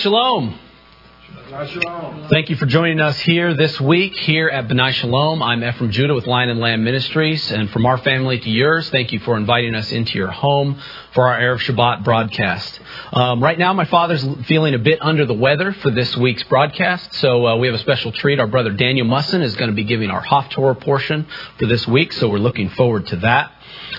[0.00, 0.58] Shalom.
[2.30, 5.42] Thank you for joining us here this week here at Benai Shalom.
[5.42, 9.12] I'm Ephraim Judah with Lion and Lamb Ministries, and from our family to yours, thank
[9.12, 10.80] you for inviting us into your home
[11.12, 12.80] for our Erev Shabbat broadcast.
[13.12, 17.12] Um, right now, my father's feeling a bit under the weather for this week's broadcast,
[17.16, 18.40] so uh, we have a special treat.
[18.40, 21.26] Our brother Daniel Musson is going to be giving our Haftorah portion
[21.58, 23.52] for this week, so we're looking forward to that.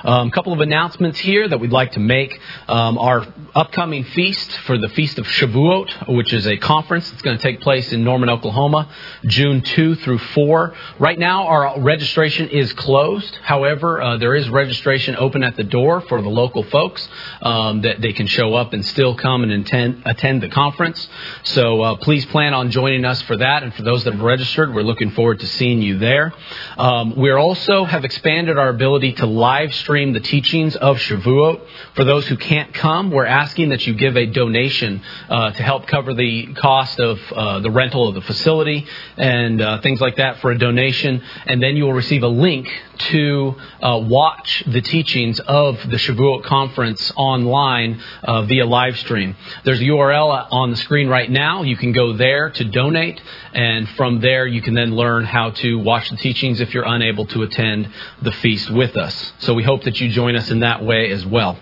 [0.04, 2.40] A um, couple of announcements here that we'd like to make.
[2.68, 7.38] Um, our upcoming feast for the Feast of Shavuot, which is a conference that's going
[7.38, 8.90] to take place in Norman, Oklahoma,
[9.26, 10.74] June 2 through 4.
[10.98, 13.36] Right now, our registration is closed.
[13.44, 17.08] However, uh, there is registration open at the door for the local folks
[17.42, 21.08] um, that they can show up and still come and attend, attend the conference.
[21.44, 23.64] So uh, please plan on joining us for that.
[23.64, 26.34] And for those that have registered, we're looking forward to seeing you there.
[26.78, 31.62] Um, we also have expanded our ability to live stream the teachings of Shavuot.
[31.96, 35.88] For those who can't come, we're asking that you give a donation uh, to help
[35.88, 38.86] cover the cost of uh, the rental of the facility
[39.18, 41.22] and uh, things like that for a donation.
[41.46, 42.68] And then you will receive a link
[43.10, 49.36] to uh, watch the teachings of the Shavuot conference online uh, via live stream.
[49.64, 51.64] There's a URL on the screen right now.
[51.64, 53.22] You can go there to donate,
[53.54, 57.26] and from there you can then learn how to watch the teachings if you're unable
[57.28, 57.90] to attend
[58.22, 59.34] the feast with us.
[59.40, 61.60] So we hope that you join us in that way as well.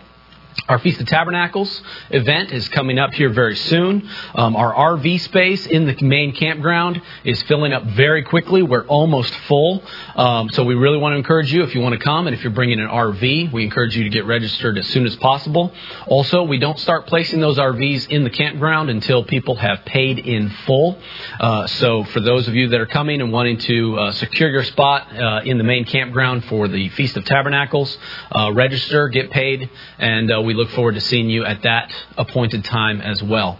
[0.68, 4.08] Our Feast of Tabernacles event is coming up here very soon.
[4.36, 8.62] Um, our RV space in the main campground is filling up very quickly.
[8.62, 9.84] We're almost full.
[10.16, 12.44] Um, so we really want to encourage you if you want to come and if
[12.44, 15.74] you're bringing an RV, we encourage you to get registered as soon as possible.
[16.08, 20.50] Also, we don't start placing those RVs in the campground until people have paid in
[20.66, 21.00] full.
[21.40, 24.64] Uh, so for those of you that are coming and wanting to uh, secure your
[24.64, 27.98] spot uh, in the main campground for the Feast of Tabernacles,
[28.32, 32.64] uh, register, get paid, and uh, we look forward to seeing you at that appointed
[32.64, 33.60] time as well.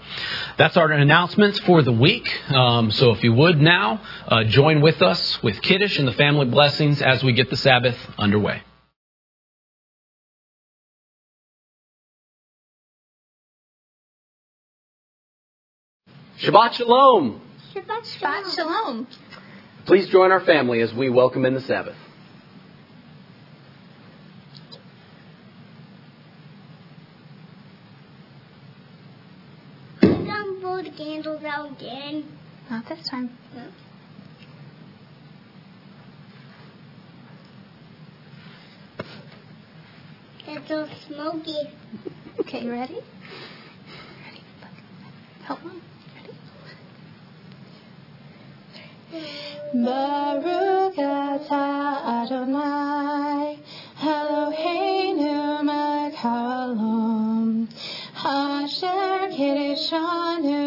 [0.58, 2.28] That's our announcements for the week.
[2.52, 6.46] Um, so if you would now uh, join with us with Kiddush and the family
[6.46, 8.62] blessings as we get the Sabbath underway.
[16.40, 17.42] Shabbat Shalom.
[17.76, 18.44] Shabbat Shalom.
[18.44, 19.08] Shabbat Shalom.
[19.86, 21.96] Please join our family as we welcome in the Sabbath.
[30.84, 32.24] The candles out again?
[32.70, 33.38] Not this time.
[33.56, 33.64] No.
[40.48, 41.58] It's so smoky.
[42.40, 42.96] okay, you ready?
[44.26, 44.44] Ready?
[45.46, 45.82] Hold on.
[49.12, 49.86] Ready?
[49.86, 53.60] Baruch atah Adonai
[54.02, 57.68] Eloheinu melech haolam
[58.24, 60.59] Asher kiddushanu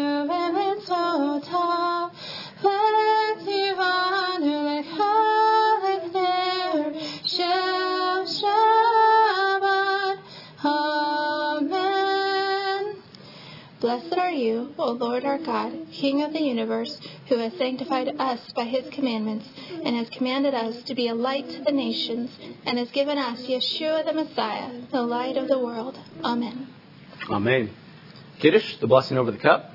[13.93, 18.39] Blessed are you, O Lord our God, King of the universe, who has sanctified us
[18.55, 19.47] by his commandments,
[19.83, 22.31] and has commanded us to be a light to the nations,
[22.65, 25.99] and has given us Yeshua the Messiah, the light of the world.
[26.23, 26.69] Amen.
[27.29, 27.69] Amen.
[28.39, 29.69] Kiddush, the blessing over the cup.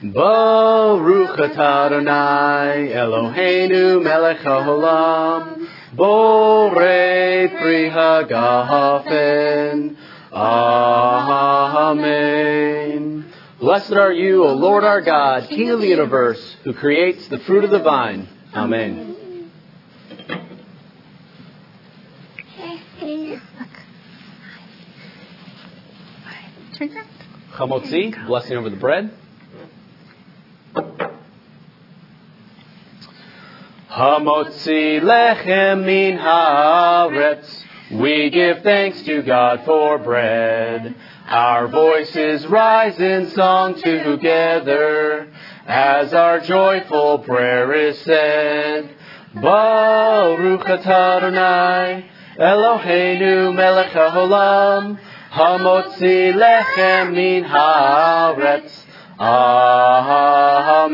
[0.00, 5.66] Baruch Adonai Eloheinu melech haolam
[5.96, 9.96] borei pri hagafen
[10.34, 12.12] Amen.
[13.60, 17.64] Blessed are you, O Lord our God, King of the universe, who creates the fruit
[17.64, 18.28] of the vine.
[18.54, 19.10] Amen.
[27.52, 29.12] Chamotzi, blessing over the bread.
[33.90, 37.62] Hamotzi lechem min haaretz.
[37.92, 40.94] We give thanks to God for bread.
[41.26, 45.28] Our voices rise in song together
[45.66, 48.96] as our joyful prayer is said.
[49.34, 52.08] Baruch Adonai
[52.38, 54.98] Eloheinu melech haolam
[55.30, 58.84] hamotzi lechem min haaretz.
[59.20, 60.92] Amen.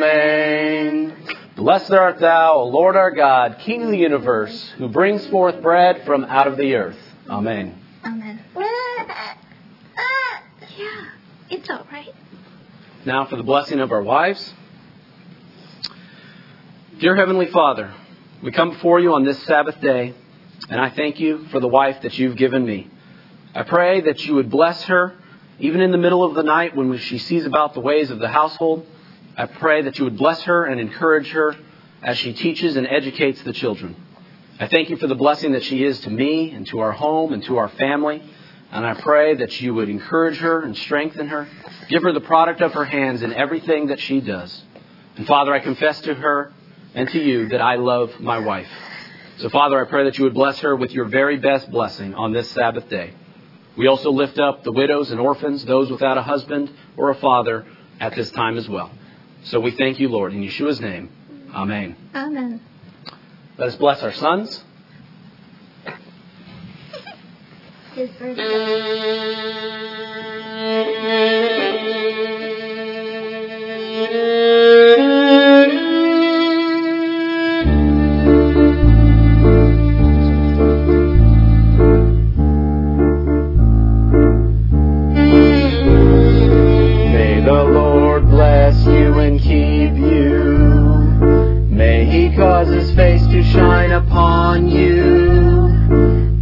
[1.58, 6.04] Blessed art thou, O Lord our God, King of the universe, who brings forth bread
[6.06, 6.96] from out of the earth.
[7.28, 7.76] Amen.
[8.04, 8.40] Amen.
[10.78, 11.08] Yeah,
[11.50, 12.14] it's all right.
[13.04, 14.54] Now for the blessing of our wives.
[17.00, 17.92] Dear Heavenly Father,
[18.40, 20.14] we come before you on this Sabbath day,
[20.70, 22.88] and I thank you for the wife that you've given me.
[23.52, 25.16] I pray that you would bless her
[25.58, 28.28] even in the middle of the night when she sees about the ways of the
[28.28, 28.86] household.
[29.38, 31.54] I pray that you would bless her and encourage her
[32.02, 33.94] as she teaches and educates the children.
[34.58, 37.32] I thank you for the blessing that she is to me and to our home
[37.32, 38.20] and to our family.
[38.72, 41.46] And I pray that you would encourage her and strengthen her.
[41.88, 44.60] Give her the product of her hands in everything that she does.
[45.16, 46.52] And Father, I confess to her
[46.94, 48.68] and to you that I love my wife.
[49.36, 52.32] So, Father, I pray that you would bless her with your very best blessing on
[52.32, 53.14] this Sabbath day.
[53.76, 57.64] We also lift up the widows and orphans, those without a husband or a father
[58.00, 58.90] at this time as well.
[59.44, 61.10] So we thank you, Lord, in Yeshua's name.
[61.54, 61.96] Amen.
[62.14, 62.60] Amen.
[63.56, 64.64] Let us bless our sons.
[67.94, 68.34] His May
[94.58, 95.68] upon you.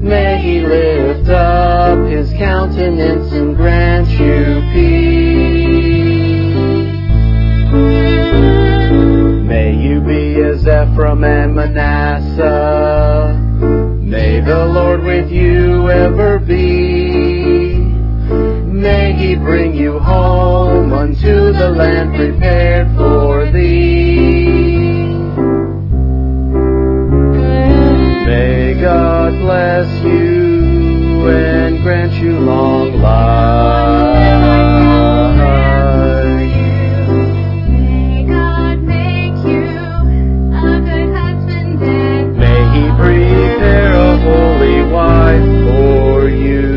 [0.00, 5.76] May he lift up his countenance and grant you peace.
[9.46, 13.34] May you be as Ephraim and Manasseh.
[14.02, 17.76] May the Lord with you ever be.
[17.76, 24.15] May he bring you home unto the land prepared for thee.
[29.46, 34.16] Bless you and grant you long life.
[37.70, 39.68] May God make you
[40.50, 46.72] a good husband and May he prepare a holy wife for you.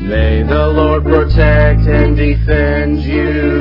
[0.00, 3.53] May the Lord protect and defend you.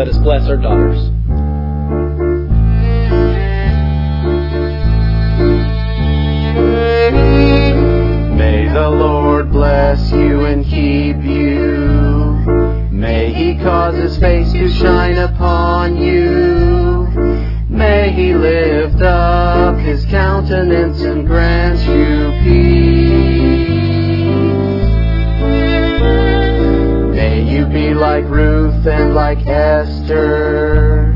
[0.00, 1.10] Let us bless our daughters.
[8.34, 12.88] May the Lord bless you and keep you.
[12.90, 16.79] May he cause his face to shine upon you.
[17.70, 23.70] May he lift up his countenance and grant you peace.
[27.14, 31.14] May you be like Ruth and like Esther.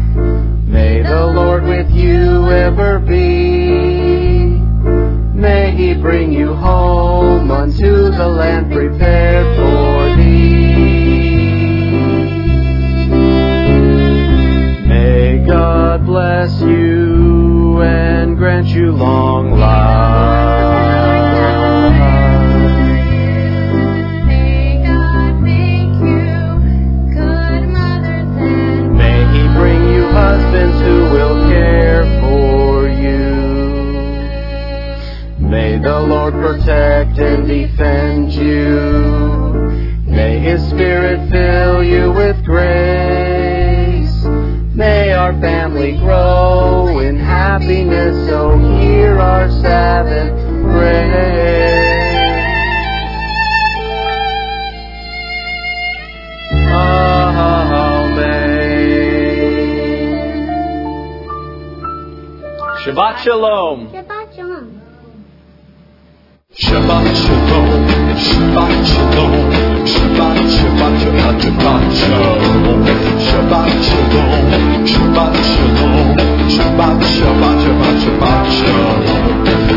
[0.69, 4.61] May the Lord with you ever be.
[5.37, 9.94] May he bring you home unto the land prepared for
[16.45, 20.75] bless you and grant you long life.
[24.27, 32.05] May God make you good mothers and May he bring you husbands who will care
[32.21, 33.31] for you.
[35.49, 38.63] May the Lord protect and defend you.
[47.64, 48.28] Happiness.
[48.28, 51.54] So hear our Sabbath prayer.
[56.76, 57.64] Amen.
[62.85, 63.88] Shabbat Shalom.
[63.88, 64.80] Shabbat Shalom.
[66.54, 69.53] Shabbat Shalom, Shabbat Shalom,
[69.85, 72.81] Shabbat Shabbat Shabbat Shabbat Shalom,
[73.26, 74.49] Shabbat Shalom,
[74.88, 76.09] Shabbat Shalom,
[76.49, 79.00] Shabbat Shabbat Shabbat Shabbat Shalom,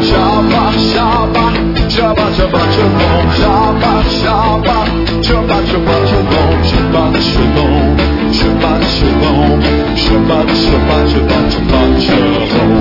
[0.07, 1.55] Shabbat Shabbat
[1.91, 4.89] Shabbat Shabbat Shalom, Shabbat Shabbat
[5.27, 7.97] Shabbat Shabbat Shalom, Shabbat Shalom,
[8.39, 9.59] Shabbat Shalom,
[10.03, 12.71] Shabbat Shabbat Shabbat Shabbat Shalom.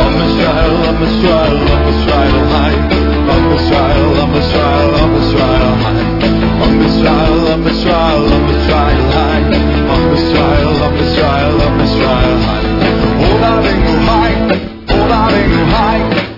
[0.00, 2.74] Am Israel, Am Israel, Am Israel, Chai.
[3.34, 5.59] Am Israel, Am Israel, Am Israel,
[6.98, 7.52] Chai.
[7.52, 9.90] Am Israel, Am Israel, Am Israel, Chai.
[9.94, 12.64] Am Israel, Am Israel, Am Israel, Chai.
[13.30, 14.32] Od Avinu chai,
[14.96, 16.29] Od Avinu chai, Od Avinu,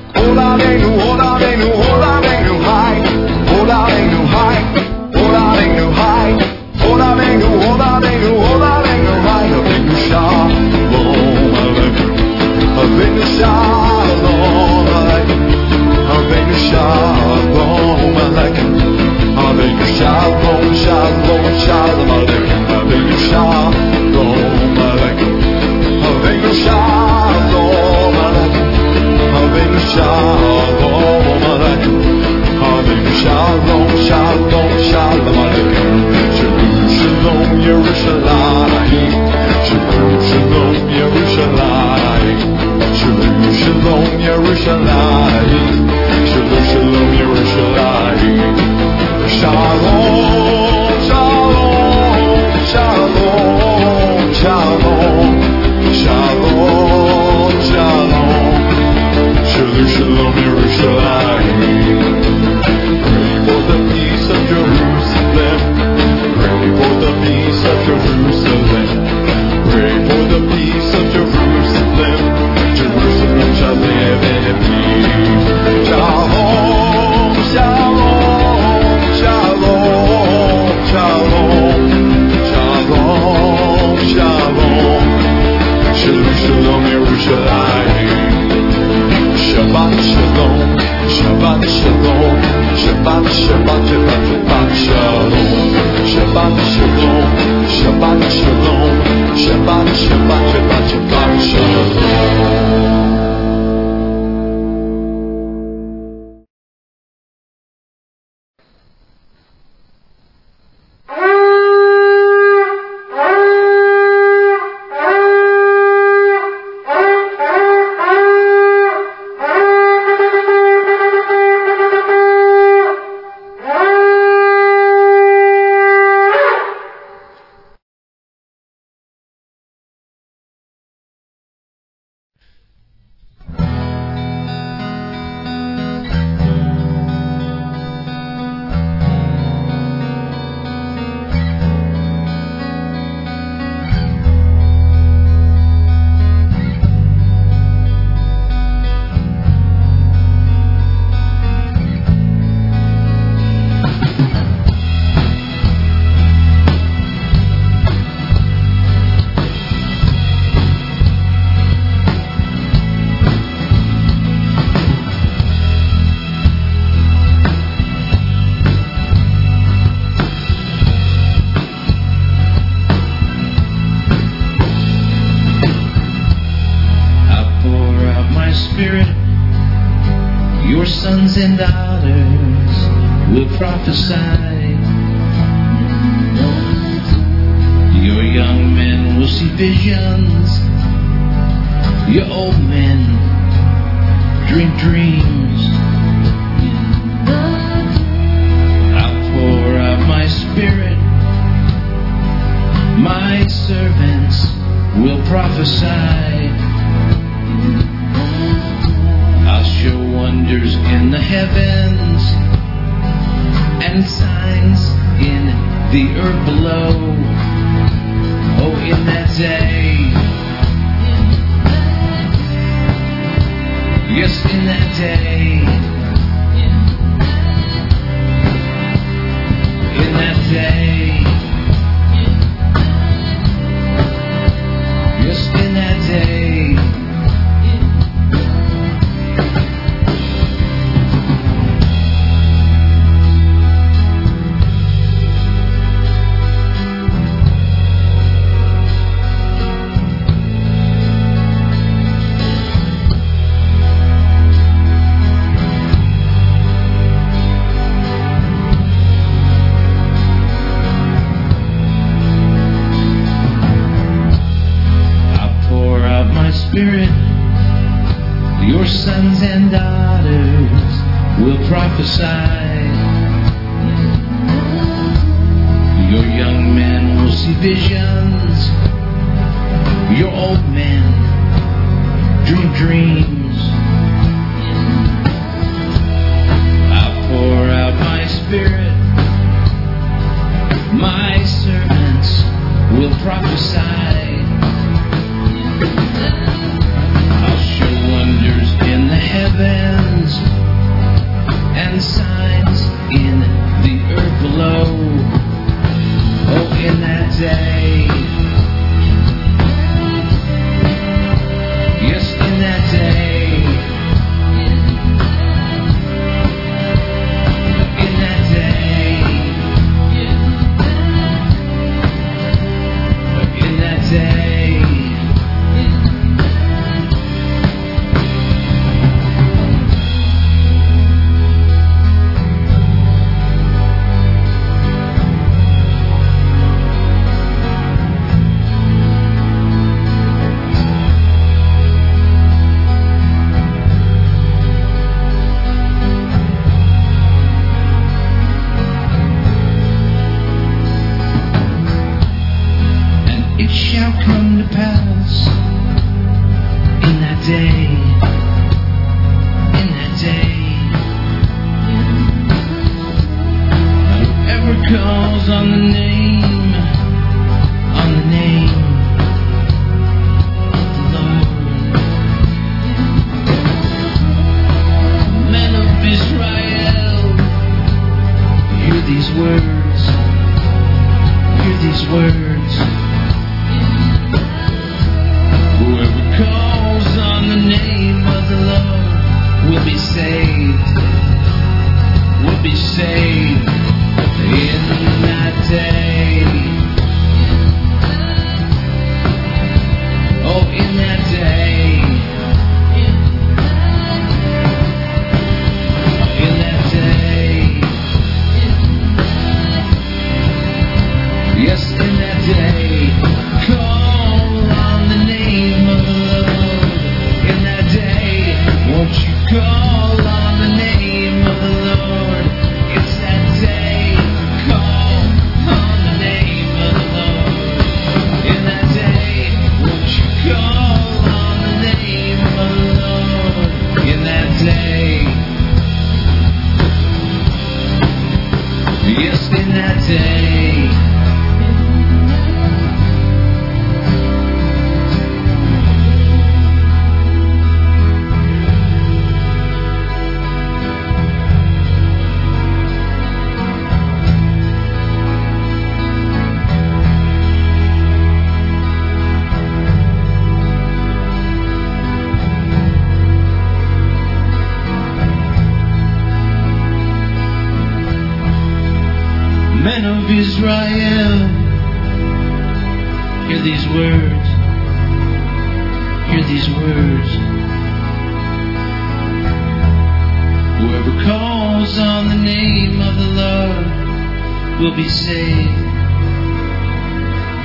[482.42, 485.78] name of the Lord will be saved,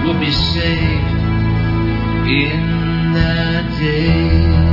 [0.06, 1.18] will be saved
[2.28, 4.67] in that day.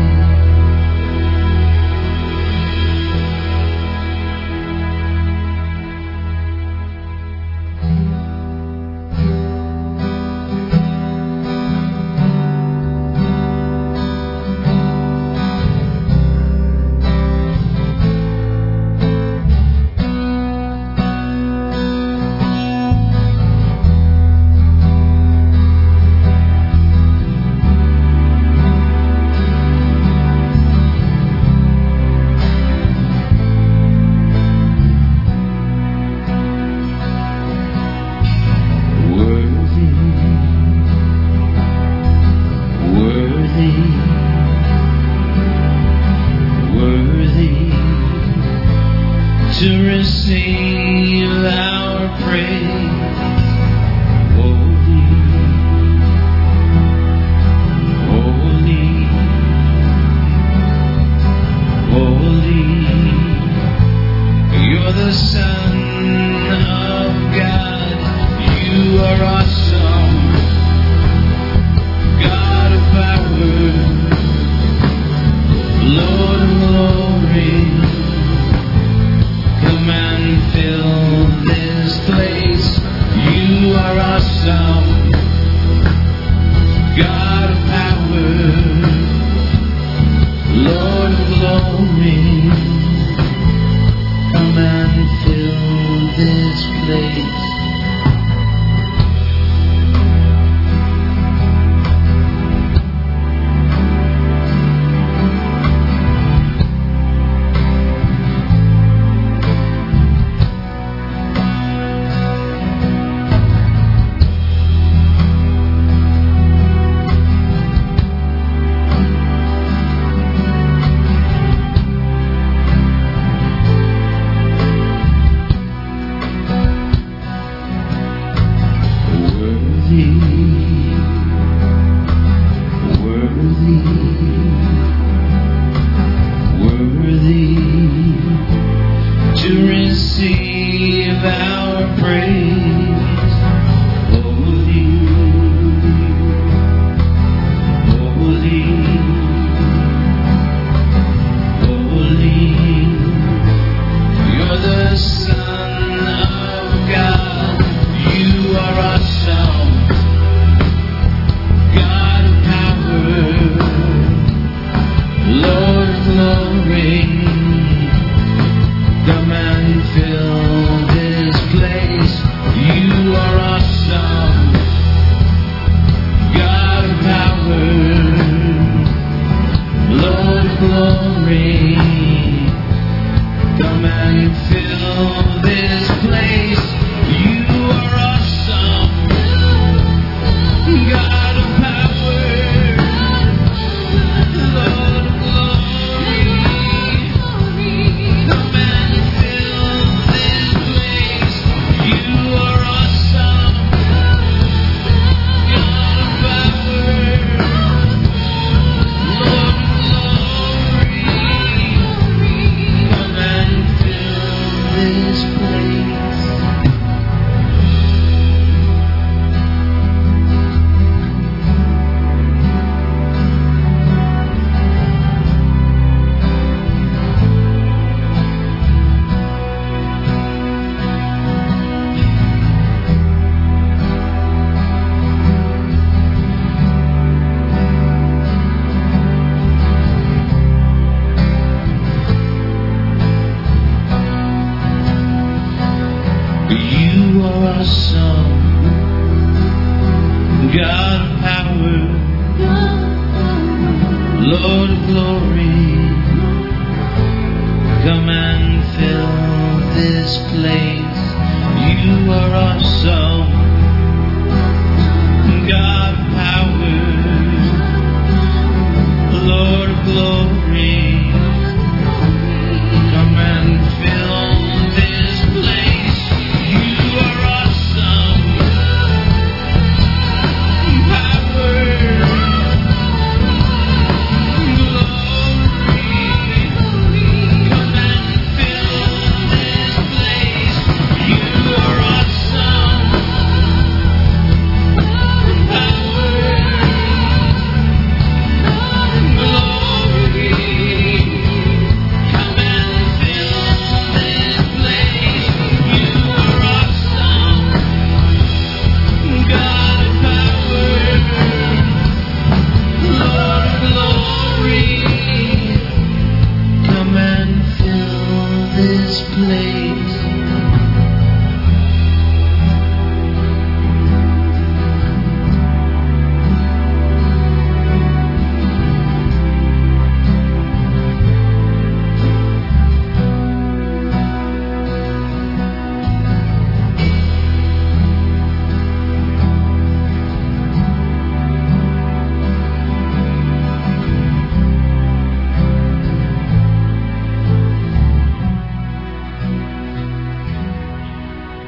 [169.93, 170.54] fill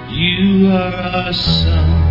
[0.09, 2.07] You are awesome.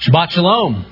[0.00, 0.86] Shabbat Shalom.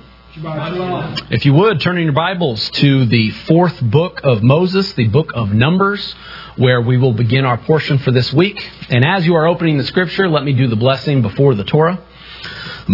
[1.31, 5.33] If you would, turn in your Bibles to the fourth book of Moses, the book
[5.35, 6.15] of Numbers,
[6.57, 8.71] where we will begin our portion for this week.
[8.89, 12.05] And as you are opening the scripture, let me do the blessing before the Torah.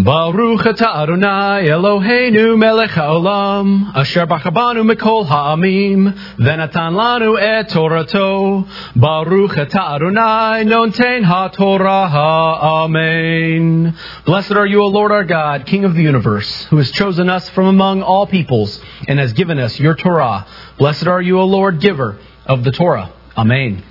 [0.03, 9.53] Baruch atah Adonai Eloheinu melech haolam asher bachabanu mikol ha'amim v'natan lanu et Torato Baruch
[9.53, 16.03] atah Adonai noten ha'torah ha'amen Blessed are you, O Lord our God, King of the
[16.03, 20.45] universe, who has chosen us from among all peoples and has given us your Torah.
[20.77, 23.13] Blessed are you, O Lord, giver of the Torah.
[23.37, 23.85] Amen.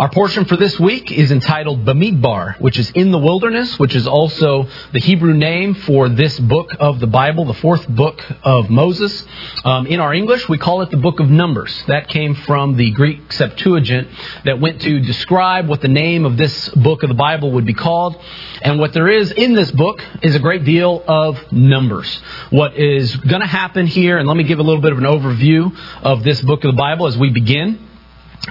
[0.00, 4.06] Our portion for this week is entitled Bamidbar, which is in the wilderness, which is
[4.06, 9.22] also the Hebrew name for this book of the Bible, the fourth book of Moses.
[9.62, 11.84] Um, in our English, we call it the book of Numbers.
[11.86, 14.08] That came from the Greek Septuagint
[14.46, 17.74] that went to describe what the name of this book of the Bible would be
[17.74, 18.16] called.
[18.62, 22.10] And what there is in this book is a great deal of numbers.
[22.48, 25.04] What is going to happen here, and let me give a little bit of an
[25.04, 27.88] overview of this book of the Bible as we begin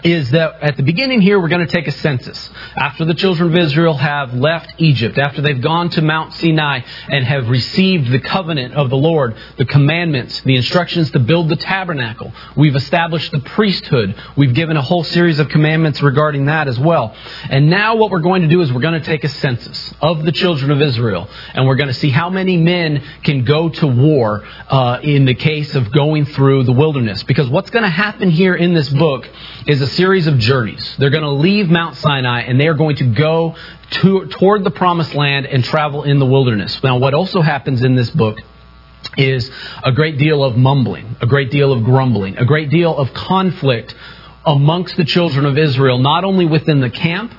[0.04, 2.49] is that at the beginning here we're going to take a census.
[2.78, 7.25] After the children of Israel have left Egypt, after they've gone to Mount Sinai and
[7.25, 12.32] have received the covenant of the Lord, the commandments, the instructions to build the tabernacle,
[12.56, 14.15] we've established the priesthood.
[14.38, 17.15] We've given a whole series of commandments regarding that as well.
[17.49, 20.23] And now what we're going to do is we're going to take a census of
[20.23, 23.88] the children of Israel, and we're going to see how many men can go to
[23.88, 27.23] war uh, in the case of going through the wilderness.
[27.23, 29.28] Because what's going to happen here in this book
[29.65, 30.96] is a series of journeys.
[30.98, 33.56] They're going to leave Mount Sinai and they are going to go
[33.92, 36.82] to, toward the promised land and travel in the wilderness.
[36.84, 38.39] Now, what also happens in this book
[39.18, 39.50] is
[39.84, 43.96] a great deal of mumbling, a great deal of grumbling, a great deal of conflict
[44.46, 47.34] amongst the children of Israel, not only within the camp,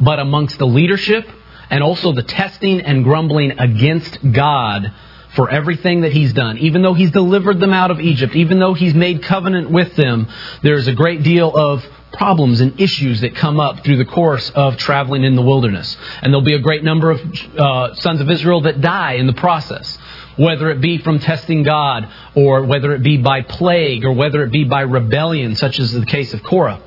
[0.00, 1.28] but amongst the leadership
[1.70, 4.92] and also the testing and grumbling against God
[5.34, 6.58] for everything that he's done.
[6.58, 10.28] Even though he's delivered them out of Egypt, even though he's made covenant with them,
[10.62, 14.76] there's a great deal of problems and issues that come up through the course of
[14.76, 15.96] traveling in the wilderness.
[16.22, 17.20] And there'll be a great number of
[17.58, 19.98] uh, sons of Israel that die in the process.
[20.36, 24.50] Whether it be from testing God, or whether it be by plague, or whether it
[24.50, 26.80] be by rebellion, such as the case of Korah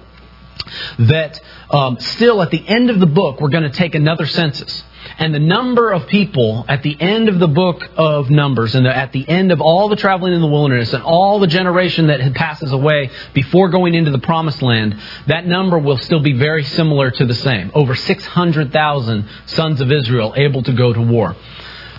[1.00, 4.84] that um, still at the end of the book, we're going to take another census.
[5.18, 9.12] And the number of people at the end of the book of Numbers and at
[9.12, 12.72] the end of all the traveling in the wilderness and all the generation that passes
[12.72, 14.96] away before going into the promised land,
[15.28, 17.72] that number will still be very similar to the same.
[17.74, 21.36] Over 600,000 sons of Israel able to go to war.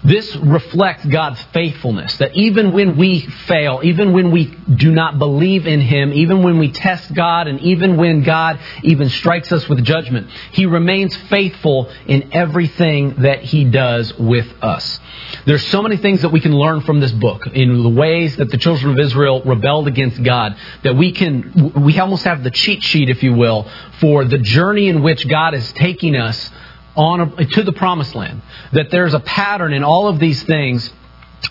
[0.05, 5.67] This reflects God's faithfulness, that even when we fail, even when we do not believe
[5.67, 9.85] in Him, even when we test God, and even when God even strikes us with
[9.85, 15.01] judgment, He remains faithful in everything that He does with us.
[15.45, 18.51] There's so many things that we can learn from this book in the ways that
[18.51, 22.83] the children of Israel rebelled against God, that we can, we almost have the cheat
[22.83, 23.69] sheet, if you will,
[24.01, 26.51] for the journey in which God is taking us
[26.99, 28.43] on a, to the promised land.
[28.73, 30.93] That there's a pattern in all of these things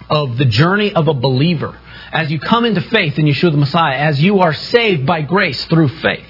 [0.09, 1.79] of the journey of a believer.
[2.11, 5.65] As you come into faith in Yeshua the Messiah, as you are saved by grace
[5.65, 6.27] through faith,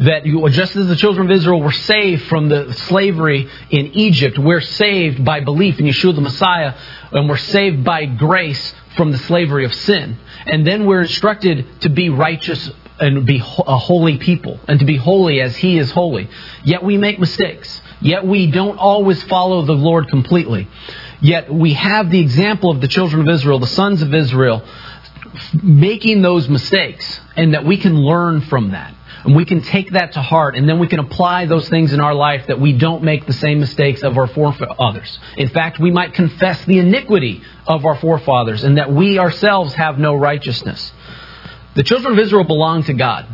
[0.00, 4.38] that you, just as the children of Israel were saved from the slavery in Egypt,
[4.38, 6.74] we're saved by belief in Yeshua the Messiah,
[7.12, 10.18] and we're saved by grace from the slavery of sin.
[10.46, 14.96] And then we're instructed to be righteous and be a holy people, and to be
[14.96, 16.30] holy as He is holy.
[16.64, 17.82] Yet we make mistakes.
[18.00, 20.68] Yet we don't always follow the Lord completely.
[21.20, 24.62] Yet we have the example of the children of Israel, the sons of Israel,
[25.62, 28.94] making those mistakes, and that we can learn from that.
[29.24, 32.00] And we can take that to heart, and then we can apply those things in
[32.00, 35.18] our life that we don't make the same mistakes of our forefathers.
[35.36, 39.98] In fact, we might confess the iniquity of our forefathers, and that we ourselves have
[39.98, 40.92] no righteousness.
[41.74, 43.26] The children of Israel belong to God.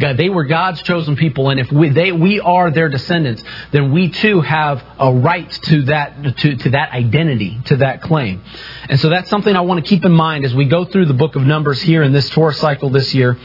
[0.00, 3.92] God, they were God's chosen people, and if we, they, we are their descendants, then
[3.92, 8.42] we too have a right to that, to, to that identity, to that claim.
[8.88, 11.14] And so that's something I want to keep in mind as we go through the
[11.14, 13.38] book of Numbers here in this Torah cycle this year.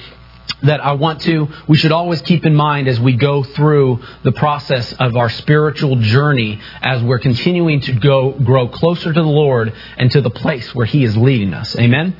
[0.61, 4.31] That I want to, we should always keep in mind as we go through the
[4.31, 9.73] process of our spiritual journey as we're continuing to go, grow closer to the Lord
[9.97, 11.75] and to the place where He is leading us.
[11.77, 12.15] Amen?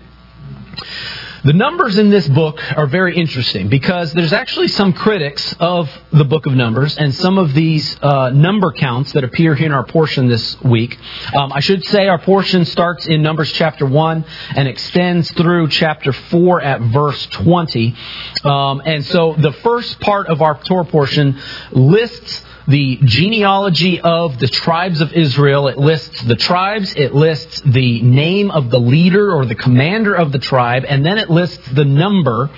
[1.46, 6.26] The numbers in this book are very interesting because there's actually some critics of the
[6.26, 9.86] book of Numbers and some of these uh, number counts that appear here in our
[9.86, 10.98] portion this week.
[11.38, 16.14] Um, I should say our portion starts in Numbers chapter 1 and extends through chapter
[16.14, 17.96] 4 at verse 20.
[18.44, 21.40] Um, and so the first part of our Torah portion
[21.72, 25.68] lists the genealogy of the tribes of Israel.
[25.68, 30.32] It lists the tribes, it lists the name of the leader or the commander of
[30.32, 32.50] the tribe, and then it lists the number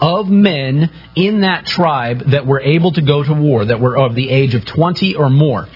[0.00, 4.14] of men in that tribe that were able to go to war, that were of
[4.14, 5.68] the age of 20 or more.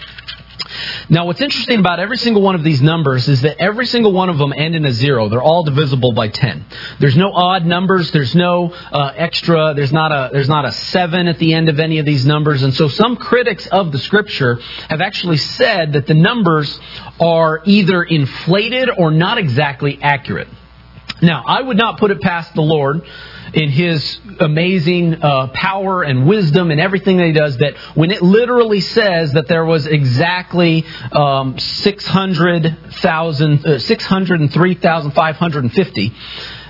[1.09, 4.29] Now, what's interesting about every single one of these numbers is that every single one
[4.29, 5.29] of them end in a zero.
[5.29, 6.65] They're all divisible by 10.
[6.99, 8.11] There's no odd numbers.
[8.11, 9.75] There's no uh, extra.
[9.75, 12.63] There's not a there's not a seven at the end of any of these numbers.
[12.63, 14.57] And so, some critics of the scripture
[14.89, 16.79] have actually said that the numbers
[17.21, 20.49] are either inflated or not exactly accurate.
[21.21, 23.03] Now, I would not put it past the Lord
[23.55, 28.23] in his amazing uh, power and wisdom and everything that he does that when it
[28.23, 36.13] literally says that there was exactly um, 600,000, uh, 603,550,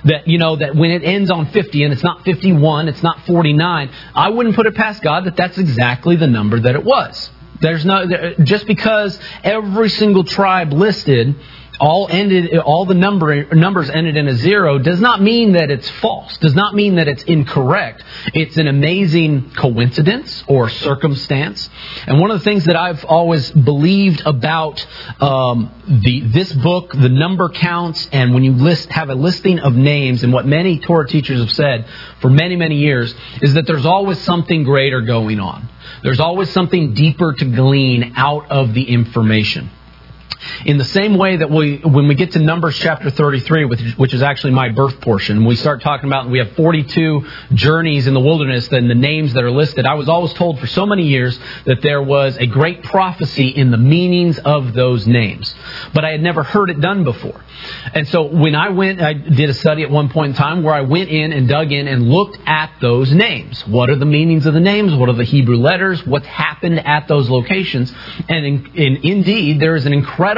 [0.05, 3.25] that, you know, that when it ends on 50 and it's not 51, it's not
[3.25, 7.29] 49, I wouldn't put it past God that that's exactly the number that it was.
[7.61, 11.35] There's no, just because every single tribe listed
[11.79, 15.89] all ended all the number numbers ended in a zero does not mean that it's
[15.89, 18.03] false does not mean that it's incorrect.
[18.33, 21.69] It's an amazing coincidence or circumstance.
[22.05, 24.85] And one of the things that i've always believed about
[25.21, 29.73] um, the this book the number counts and when you list have a listing of
[29.75, 31.85] names and what many torah teachers have said
[32.21, 35.67] for many many years is that there's always something greater going on.
[36.03, 39.69] There's always something deeper to glean out of the information
[40.65, 44.13] In the same way that we, when we get to Numbers chapter 33, which, which
[44.13, 48.19] is actually my birth portion, we start talking about, we have 42 journeys in the
[48.21, 49.85] wilderness and the names that are listed.
[49.85, 53.71] I was always told for so many years that there was a great prophecy in
[53.71, 55.53] the meanings of those names.
[55.93, 57.43] But I had never heard it done before.
[57.93, 60.73] And so when I went, I did a study at one point in time where
[60.73, 63.67] I went in and dug in and looked at those names.
[63.67, 64.93] What are the meanings of the names?
[64.95, 66.05] What are the Hebrew letters?
[66.05, 67.93] What's happened at those locations?
[68.29, 70.28] And in, in, indeed, there is an incredible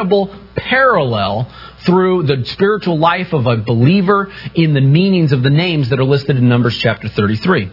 [0.56, 1.52] parallel
[1.86, 6.06] through the spiritual life of a believer in the meanings of the names that are
[6.06, 7.72] listed in Numbers chapter 33.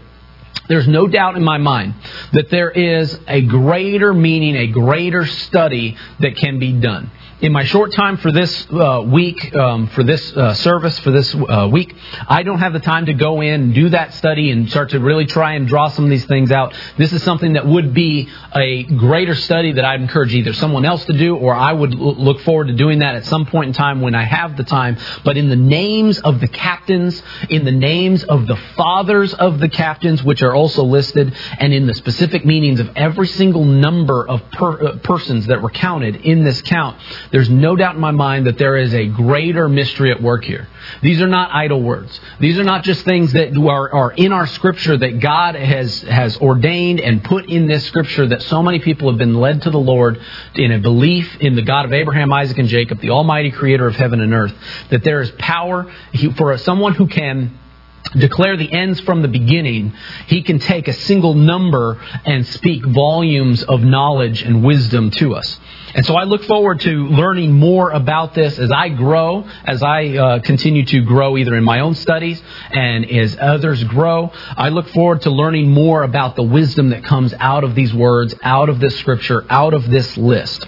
[0.69, 1.95] There's no doubt in my mind
[2.33, 7.63] that there is a greater meaning, a greater study that can be done in my
[7.63, 11.95] short time for this uh, week, um, for this uh, service, for this uh, week,
[12.27, 14.99] I don't have the time to go in and do that study and start to
[14.99, 16.75] really try and draw some of these things out.
[16.97, 21.05] This is something that would be a greater study that I'd encourage either someone else
[21.05, 23.73] to do or I would l- look forward to doing that at some point in
[23.73, 24.97] time when I have the time.
[25.25, 29.69] But in the names of the captains, in the names of the fathers of the
[29.69, 34.43] captains, which are also listed, and in the specific meanings of every single number of
[34.51, 36.99] per- uh, persons that were counted in this count,
[37.31, 40.69] there's no doubt in my mind that there is a greater mystery at work here.
[41.03, 42.19] These are not idle words.
[42.41, 46.37] These are not just things that are, are in our scripture that God has, has
[46.39, 49.79] ordained and put in this scripture that so many people have been led to the
[49.79, 50.21] Lord
[50.55, 53.97] in a belief in the God of Abraham, Isaac, and Jacob, the Almighty Creator of
[53.97, 54.55] heaven and earth,
[54.91, 55.93] that there is power
[56.37, 57.59] for someone who can
[58.17, 59.93] declare the ends from the beginning,
[60.27, 65.59] he can take a single number and speak volumes of knowledge and wisdom to us.
[65.95, 70.09] And so I look forward to learning more about this as I grow, as I
[70.09, 74.31] uh, continue to grow either in my own studies and as others grow.
[74.57, 78.35] I look forward to learning more about the wisdom that comes out of these words,
[78.43, 80.67] out of this scripture, out of this list.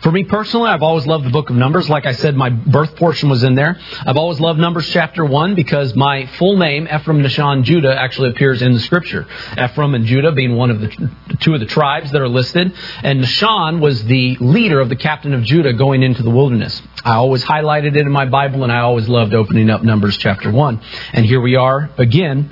[0.00, 1.88] For me personally, I've always loved the book of Numbers.
[1.88, 3.78] Like I said, my birth portion was in there.
[4.06, 8.60] I've always loved Numbers chapter 1 because my full name, Ephraim Nahshon Judah, actually appears
[8.60, 9.26] in the scripture.
[9.52, 12.74] Ephraim and Judah being one of the two of the tribes that are listed.
[13.02, 16.82] And Nahshon was the leader of the captain of Judah going into the wilderness.
[17.04, 20.50] I always highlighted it in my Bible and I always loved opening up Numbers chapter
[20.52, 20.80] 1.
[21.14, 22.50] And here we are again,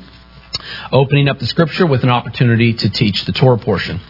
[0.91, 4.01] opening up the scripture with an opportunity to teach the Torah portion.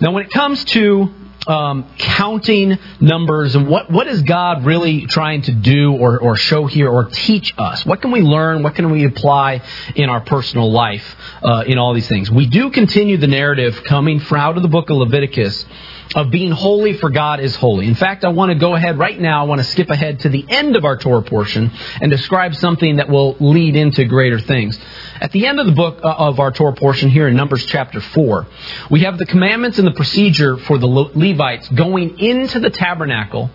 [0.00, 1.12] Now, when it comes to
[1.48, 6.66] um, counting numbers and what, what is God really trying to do or, or show
[6.66, 7.84] here or teach us?
[7.86, 8.62] What can we learn?
[8.62, 9.62] What can we apply
[9.96, 12.30] in our personal life uh, in all these things?
[12.30, 15.64] We do continue the narrative coming from out of the book of Leviticus
[16.14, 17.86] of being holy for God is holy.
[17.86, 20.28] In fact, I want to go ahead right now, I want to skip ahead to
[20.28, 24.78] the end of our Torah portion and describe something that will lead into greater things.
[25.20, 28.00] At the end of the book uh, of our Torah portion here in Numbers chapter
[28.00, 28.46] 4,
[28.90, 33.50] we have the commandments and the procedure for the Levites going into the tabernacle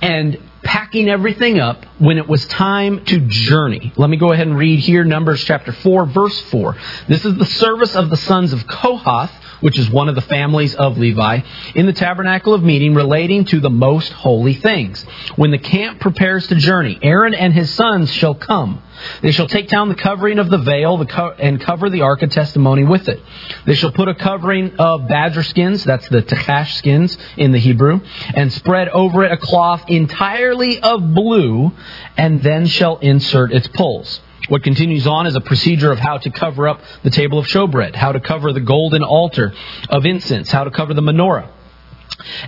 [0.00, 3.92] and packing everything up when it was time to journey.
[3.96, 6.76] Let me go ahead and read here Numbers chapter 4 verse 4.
[7.08, 9.32] This is the service of the sons of Kohath
[9.62, 11.40] which is one of the families of Levi,
[11.74, 15.02] in the tabernacle of meeting relating to the most holy things.
[15.36, 18.82] When the camp prepares to journey, Aaron and his sons shall come.
[19.22, 21.04] They shall take down the covering of the veil
[21.38, 23.20] and cover the ark of testimony with it.
[23.64, 28.00] They shall put a covering of badger skins, that's the techash skins in the Hebrew,
[28.34, 31.72] and spread over it a cloth entirely of blue,
[32.16, 34.20] and then shall insert its poles.
[34.48, 37.94] What continues on is a procedure of how to cover up the table of showbread,
[37.94, 39.52] how to cover the golden altar
[39.88, 41.48] of incense, how to cover the menorah.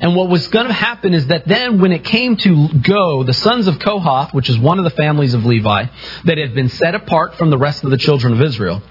[0.01, 3.33] And what was going to happen is that then when it came to go, the
[3.33, 5.87] sons of Kohath, which is one of the families of Levi,
[6.25, 8.83] that had been set apart from the rest of the children of Israel,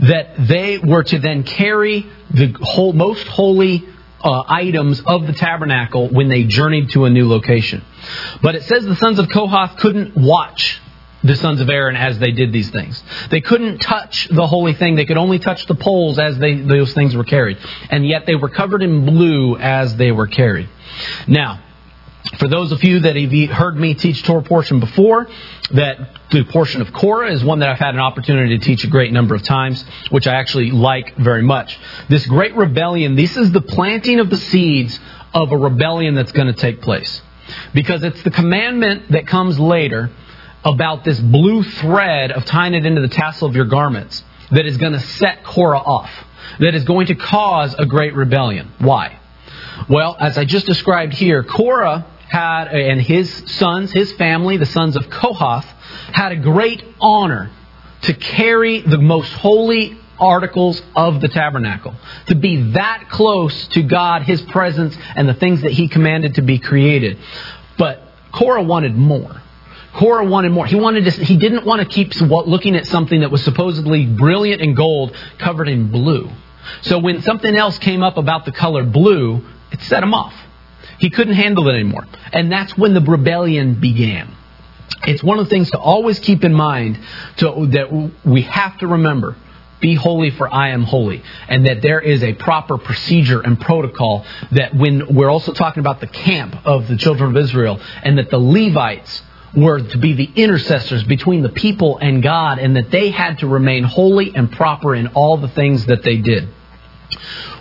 [0.00, 3.84] that they were to then carry the whole, most holy
[4.22, 7.82] uh, items of the tabernacle when they journeyed to a new location.
[8.42, 10.80] But it says the sons of Kohath couldn't watch
[11.24, 13.02] the sons of Aaron as they did these things.
[13.30, 14.94] They couldn't touch the holy thing.
[14.94, 17.58] They could only touch the poles as they, those things were carried.
[17.90, 20.68] And yet they were covered in blue as they were carried.
[21.26, 21.62] Now,
[22.38, 25.28] for those of you that have heard me teach Torah portion before,
[25.72, 28.88] that the portion of Korah is one that I've had an opportunity to teach a
[28.88, 31.78] great number of times, which I actually like very much.
[32.08, 34.98] This great rebellion, this is the planting of the seeds
[35.32, 37.22] of a rebellion that's going to take place.
[37.74, 40.10] Because it's the commandment that comes later
[40.64, 44.76] about this blue thread of tying it into the tassel of your garments that is
[44.76, 46.10] going to set Korah off,
[46.60, 48.72] that is going to cause a great rebellion.
[48.78, 49.18] Why?
[49.88, 54.96] Well, as I just described here, Korah had, and his sons, his family, the sons
[54.96, 55.66] of Kohath,
[56.12, 57.50] had a great honor
[58.02, 61.94] to carry the most holy articles of the tabernacle,
[62.26, 66.42] to be that close to God, His presence, and the things that He commanded to
[66.42, 67.18] be created.
[67.78, 68.02] But
[68.32, 69.42] Korah wanted more.
[69.94, 70.66] Korah wanted more.
[70.66, 74.60] He wanted to, he didn't want to keep looking at something that was supposedly brilliant
[74.60, 76.30] in gold covered in blue.
[76.82, 80.34] So when something else came up about the color blue, it set him off.
[80.98, 82.06] He couldn't handle it anymore.
[82.32, 84.34] And that's when the rebellion began.
[85.06, 86.98] It's one of the things to always keep in mind
[87.36, 89.36] to, that we have to remember.
[89.80, 91.22] Be holy, for I am holy.
[91.46, 96.00] And that there is a proper procedure and protocol that when we're also talking about
[96.00, 99.22] the camp of the children of Israel, and that the Levites
[99.56, 103.46] were to be the intercessors between the people and God, and that they had to
[103.46, 106.48] remain holy and proper in all the things that they did.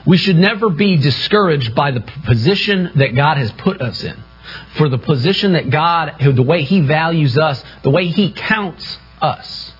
[0.06, 4.18] We should never be discouraged by the position that God has put us in.
[4.76, 9.72] For the position that God, the way He values us, the way He counts us,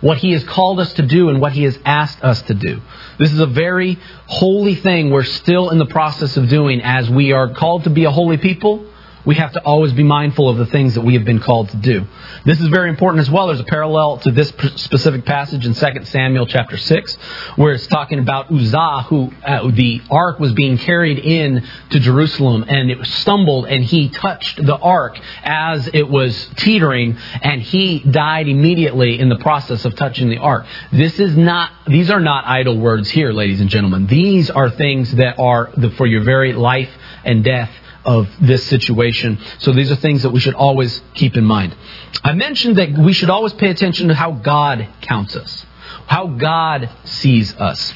[0.00, 2.80] what He has called us to do, and what He has asked us to do.
[3.18, 7.32] This is a very holy thing we're still in the process of doing as we
[7.32, 8.86] are called to be a holy people
[9.24, 11.76] we have to always be mindful of the things that we have been called to
[11.76, 12.06] do.
[12.44, 13.46] This is very important as well.
[13.46, 17.14] There's a parallel to this specific passage in 2 Samuel chapter 6,
[17.56, 22.64] where it's talking about Uzzah, who uh, the ark was being carried in to Jerusalem,
[22.66, 28.48] and it stumbled, and he touched the ark as it was teetering, and he died
[28.48, 30.66] immediately in the process of touching the ark.
[30.90, 34.06] This is not; these are not idle words here, ladies and gentlemen.
[34.06, 36.90] These are things that are the, for your very life
[37.24, 37.70] and death
[38.04, 39.38] of this situation.
[39.58, 41.74] So these are things that we should always keep in mind.
[42.22, 45.66] I mentioned that we should always pay attention to how God counts us,
[46.06, 47.92] how God sees us.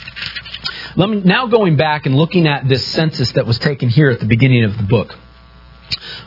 [0.97, 4.21] Let me, now going back and looking at this census that was taken here at
[4.21, 5.15] the beginning of the book.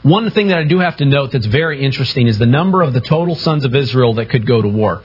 [0.03, 2.93] One thing that I do have to note that's very interesting is the number of
[2.93, 5.03] the total sons of Israel that could go to war.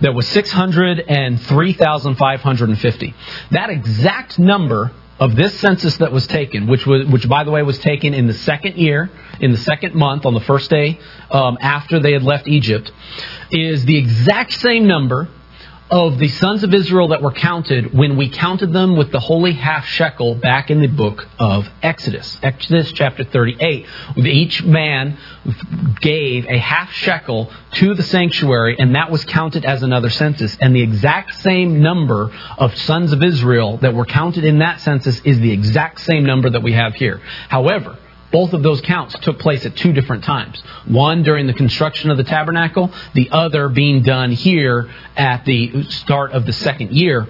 [0.00, 3.14] There was 603,550.
[3.52, 7.62] That exact number of this census that was taken, which was, which by the way
[7.62, 9.10] was taken in the second year,
[9.40, 10.98] in the second month, on the first day
[11.30, 12.90] um, after they had left Egypt,
[13.50, 15.28] is the exact same number
[15.94, 19.52] of the sons of Israel that were counted when we counted them with the holy
[19.52, 22.36] half shekel back in the book of Exodus.
[22.42, 23.86] Exodus chapter 38.
[24.16, 25.16] Each man
[26.00, 30.56] gave a half shekel to the sanctuary, and that was counted as another census.
[30.60, 35.20] And the exact same number of sons of Israel that were counted in that census
[35.20, 37.18] is the exact same number that we have here.
[37.48, 37.96] However,
[38.34, 40.60] both of those counts took place at two different times.
[40.86, 46.32] One during the construction of the tabernacle, the other being done here at the start
[46.32, 47.28] of the second year.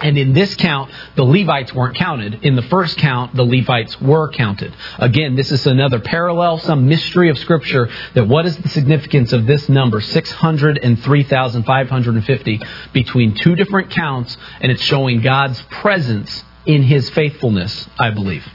[0.00, 2.42] And in this count, the Levites weren't counted.
[2.42, 4.74] In the first count, the Levites were counted.
[4.98, 9.46] Again, this is another parallel, some mystery of Scripture that what is the significance of
[9.46, 12.60] this number, 603,550,
[12.94, 18.48] between two different counts, and it's showing God's presence in His faithfulness, I believe.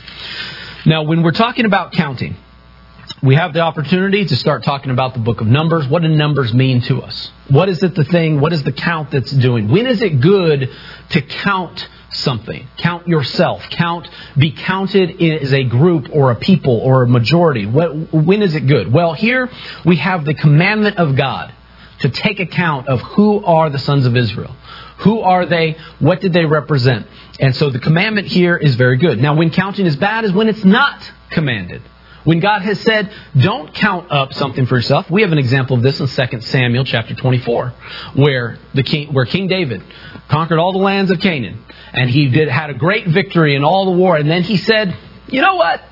[0.86, 2.36] Now, when we're talking about counting,
[3.24, 5.88] we have the opportunity to start talking about the book of Numbers.
[5.88, 7.32] What do numbers mean to us?
[7.50, 8.40] What is it the thing?
[8.40, 9.68] What is the count that's doing?
[9.68, 10.70] When is it good
[11.10, 12.68] to count something?
[12.78, 13.64] Count yourself.
[13.72, 14.08] Count,
[14.38, 17.66] be counted as a group or a people or a majority.
[17.66, 18.94] What, when is it good?
[18.94, 19.50] Well, here
[19.86, 21.52] we have the commandment of God
[22.02, 24.56] to take account of who are the sons of Israel.
[25.00, 25.78] Who are they?
[26.00, 27.08] What did they represent?
[27.40, 29.20] And so the commandment here is very good.
[29.20, 31.82] Now, when counting is bad is when it's not commanded.
[32.24, 35.12] When God has said, don't count up something for yourself.
[35.12, 37.74] We have an example of this in 2 Samuel chapter 24,
[38.16, 39.84] where, the king, where King David
[40.28, 41.64] conquered all the lands of Canaan.
[41.94, 44.18] And he did, had a great victory in all the war.
[44.18, 45.84] And then he said, you know what?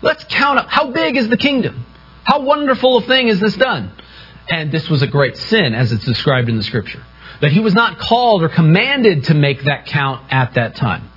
[0.00, 0.68] Let's count up.
[0.68, 1.84] How big is the kingdom?
[2.22, 3.90] How wonderful a thing is this done?
[4.48, 7.02] And this was a great sin, as it's described in the scripture
[7.40, 11.10] that he was not called or commanded to make that count at that time.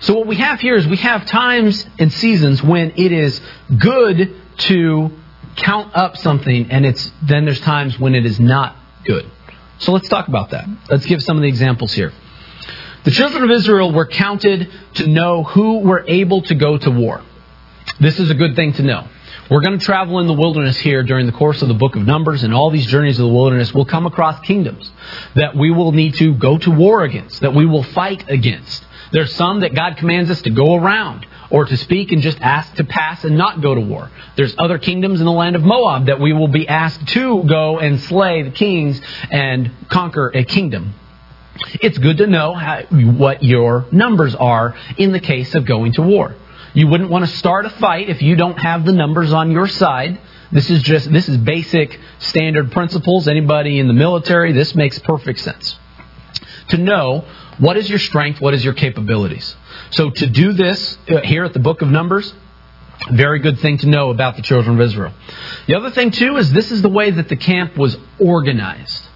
[0.00, 3.40] So what we have here is we have times and seasons when it is
[3.78, 5.10] good to
[5.56, 9.30] count up something and it's then there's times when it is not good.
[9.78, 10.66] So let's talk about that.
[10.88, 12.12] Let's give some of the examples here.
[13.04, 17.22] The children of Israel were counted to know who were able to go to war.
[17.98, 19.08] This is a good thing to know.
[19.50, 22.06] We're going to travel in the wilderness here during the course of the book of
[22.06, 24.88] Numbers, and all these journeys of the wilderness We'll come across kingdoms
[25.34, 28.86] that we will need to go to war against, that we will fight against.
[29.10, 32.72] There's some that God commands us to go around or to speak and just ask
[32.76, 34.08] to pass and not go to war.
[34.36, 37.80] There's other kingdoms in the land of Moab that we will be asked to go
[37.80, 39.00] and slay the kings
[39.32, 40.94] and conquer a kingdom.
[41.80, 46.02] It's good to know how, what your numbers are in the case of going to
[46.02, 46.36] war.
[46.74, 49.68] You wouldn't want to start a fight if you don't have the numbers on your
[49.68, 50.20] side.
[50.52, 53.28] This is just this is basic standard principles.
[53.28, 55.78] Anybody in the military, this makes perfect sense.
[56.68, 57.24] To know
[57.60, 58.40] What is your strength?
[58.40, 59.54] What is your capabilities?
[59.90, 62.32] So to do this uh, here at the book of Numbers,
[63.12, 65.12] very good thing to know about the children of Israel.
[65.66, 69.06] The other thing too is this is the way that the camp was organized.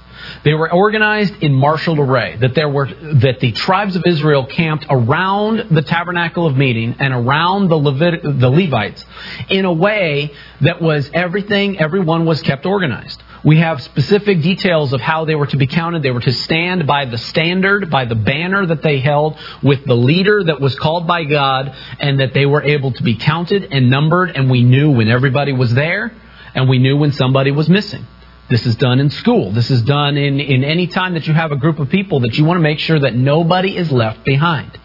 [0.45, 2.37] They were organized in martial array.
[2.37, 7.15] That there were that the tribes of Israel camped around the tabernacle of meeting and
[7.15, 9.05] around the Levit- the Levites
[9.49, 10.31] in a way
[10.61, 11.81] that was everything.
[11.81, 13.23] Everyone was kept organized.
[13.43, 16.03] We have specific details of how they were to be counted.
[16.03, 19.95] They were to stand by the standard, by the banner that they held, with the
[19.95, 23.91] leader that was called by God, and that they were able to be counted and
[23.91, 26.13] numbered, and we knew when everybody was there,
[26.55, 28.07] and we knew when somebody was missing.
[28.49, 29.53] This is done in school.
[29.53, 32.37] This is done in, in any time that you have a group of people that
[32.37, 34.79] you want to make sure that nobody is left behind.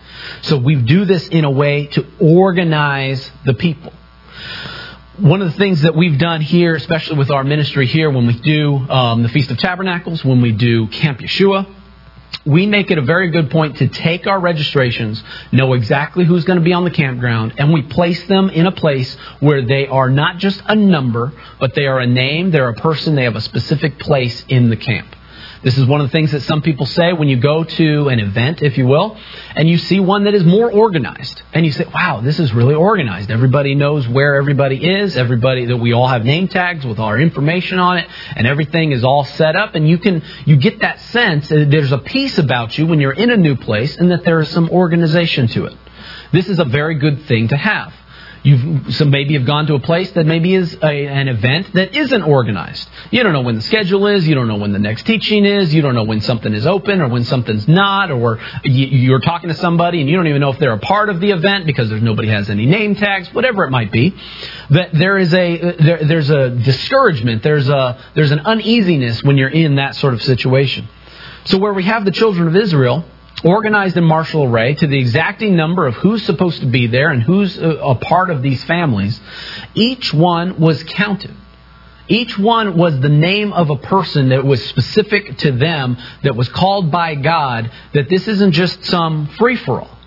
[0.43, 3.93] So we do this in a way to organize the people
[5.19, 8.33] one of the things that we've done here, especially with our ministry here, when we
[8.39, 11.67] do um, the Feast of Tabernacles, when we do Camp Yeshua,
[12.45, 15.21] we make it a very good point to take our registrations,
[15.51, 18.71] know exactly who's going to be on the campground, and we place them in a
[18.71, 22.75] place where they are not just a number, but they are a name, they're a
[22.75, 25.15] person, they have a specific place in the camp.
[25.61, 28.19] This is one of the things that some people say when you go to an
[28.19, 29.17] event, if you will,
[29.55, 31.41] and you see one that is more organized.
[31.53, 33.29] And you say, wow, this is really organized.
[33.29, 37.77] Everybody knows where everybody is, everybody that we all have name tags with our information
[37.77, 38.07] on it,
[38.37, 39.75] and everything is all set up.
[39.75, 43.11] And you can, you get that sense that there's a piece about you when you're
[43.11, 45.75] in a new place and that there is some organization to it.
[46.31, 47.93] This is a very good thing to have.
[48.41, 52.23] You've maybe have gone to a place that maybe is a, an event that isn't
[52.23, 52.87] organized.
[53.11, 54.27] You don't know when the schedule is.
[54.27, 55.73] You don't know when the next teaching is.
[55.73, 58.11] You don't know when something is open or when something's not.
[58.11, 61.09] Or you, you're talking to somebody and you don't even know if they're a part
[61.09, 63.33] of the event because there's nobody has any name tags.
[63.33, 64.15] Whatever it might be,
[64.69, 67.43] that there is a there, there's a discouragement.
[67.43, 70.87] There's a there's an uneasiness when you're in that sort of situation.
[71.45, 73.05] So where we have the children of Israel
[73.43, 77.21] organized in martial array to the exacting number of who's supposed to be there and
[77.23, 79.19] who's a, a part of these families,
[79.73, 81.35] each one was counted.
[82.07, 86.49] Each one was the name of a person that was specific to them, that was
[86.49, 89.99] called by God, that this isn't just some free for all.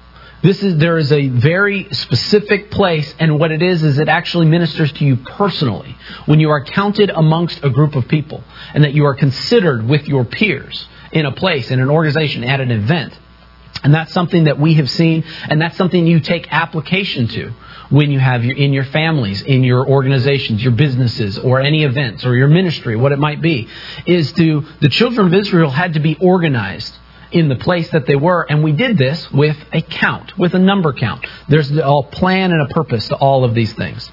[0.43, 4.47] This is, there is a very specific place, and what it is, is it actually
[4.47, 8.43] ministers to you personally when you are counted amongst a group of people,
[8.75, 12.61] and that you are considered with your peers in a place, in an organization, at
[12.61, 13.17] an event.
[13.83, 17.53] And that's something that we have seen, and that's something you take application to
[17.91, 22.25] when you have your, in your families, in your organizations, your businesses, or any events,
[22.25, 23.69] or your ministry, what it might be,
[24.07, 26.97] is to, the children of Israel had to be organized
[27.33, 30.59] in the place that they were, and we did this with a count, with a
[30.59, 31.27] number count.
[31.49, 34.11] There's a plan and a purpose to all of these things.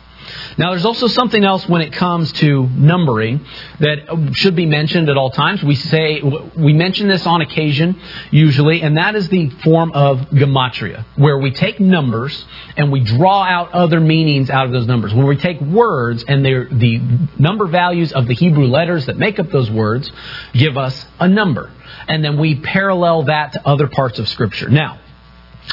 [0.58, 3.46] Now, there's also something else when it comes to numbering
[3.80, 5.64] that should be mentioned at all times.
[5.64, 8.00] We say we mention this on occasion,
[8.32, 12.46] usually, and that is the form of gematria, where we take numbers
[12.78, 15.14] and we draw out other meanings out of those numbers.
[15.14, 19.50] When we take words and the number values of the Hebrew letters that make up
[19.52, 20.12] those words
[20.54, 21.72] give us a number,
[22.08, 24.70] and then we parallel that to other parts of Scripture.
[24.70, 25.00] Now.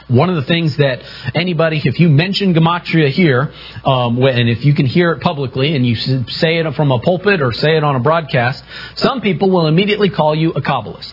[0.08, 1.02] One of the things that
[1.34, 3.52] anybody, if you mention gematria here,
[3.84, 7.42] um, and if you can hear it publicly and you say it from a pulpit
[7.42, 8.62] or say it on a broadcast,
[8.94, 11.12] some people will immediately call you a Kabbalist.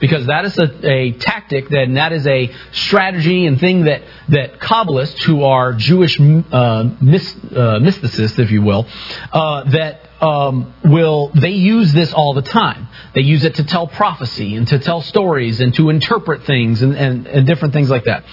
[0.00, 4.02] Because that is a, a tactic, that, and that is a strategy and thing that,
[4.28, 8.86] that Kabbalists, who are Jewish uh, uh, mysticists, if you will,
[9.32, 12.88] uh, that um, will they use this all the time.
[13.14, 16.94] They use it to tell prophecy and to tell stories and to interpret things and,
[16.94, 18.24] and, and different things like that.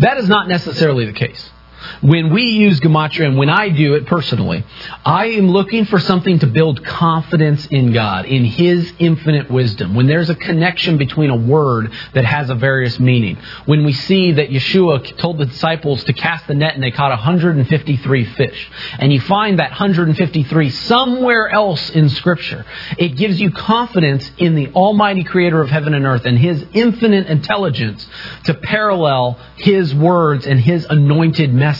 [0.00, 1.50] That is not necessarily the case.
[2.00, 4.64] When we use gematria, and when I do it personally,
[5.04, 9.94] I am looking for something to build confidence in God, in His infinite wisdom.
[9.94, 13.38] When there's a connection between a word that has a various meaning.
[13.66, 17.10] When we see that Yeshua told the disciples to cast the net and they caught
[17.10, 22.64] 153 fish, and you find that 153 somewhere else in Scripture,
[22.98, 27.26] it gives you confidence in the Almighty Creator of heaven and earth and His infinite
[27.26, 28.06] intelligence
[28.44, 31.73] to parallel His words and His anointed message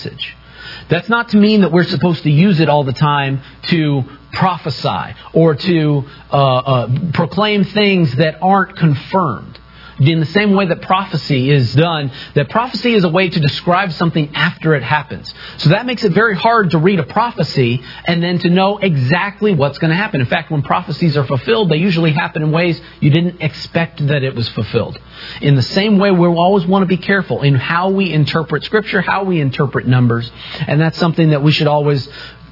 [0.88, 5.14] That's not to mean that we're supposed to use it all the time to prophesy
[5.32, 9.53] or to uh, uh, proclaim things that aren't confirmed
[9.98, 13.92] in the same way that prophecy is done, that prophecy is a way to describe
[13.92, 15.32] something after it happens.
[15.58, 19.54] So that makes it very hard to read a prophecy and then to know exactly
[19.54, 20.20] what's going to happen.
[20.20, 24.22] In fact, when prophecies are fulfilled, they usually happen in ways you didn't expect that
[24.22, 24.98] it was fulfilled.
[25.40, 29.00] In the same way, we always want to be careful in how we interpret Scripture,
[29.00, 30.30] how we interpret numbers,
[30.66, 32.08] and that's something that we should always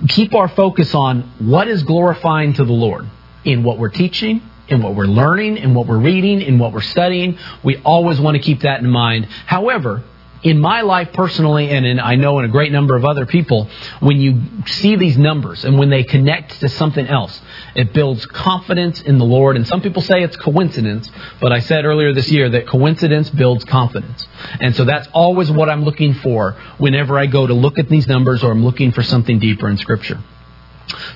[0.08, 3.06] keep our focus on what is glorifying to the Lord
[3.44, 6.80] in what we're teaching in what we're learning, in what we're reading, in what we're
[6.80, 7.38] studying.
[7.62, 9.26] We always want to keep that in mind.
[9.26, 10.02] However,
[10.42, 13.68] in my life personally, and in, I know in a great number of other people,
[14.00, 17.40] when you see these numbers and when they connect to something else,
[17.76, 19.56] it builds confidence in the Lord.
[19.56, 21.08] And some people say it's coincidence,
[21.40, 24.26] but I said earlier this year that coincidence builds confidence.
[24.60, 28.08] And so that's always what I'm looking for whenever I go to look at these
[28.08, 30.18] numbers or I'm looking for something deeper in Scripture.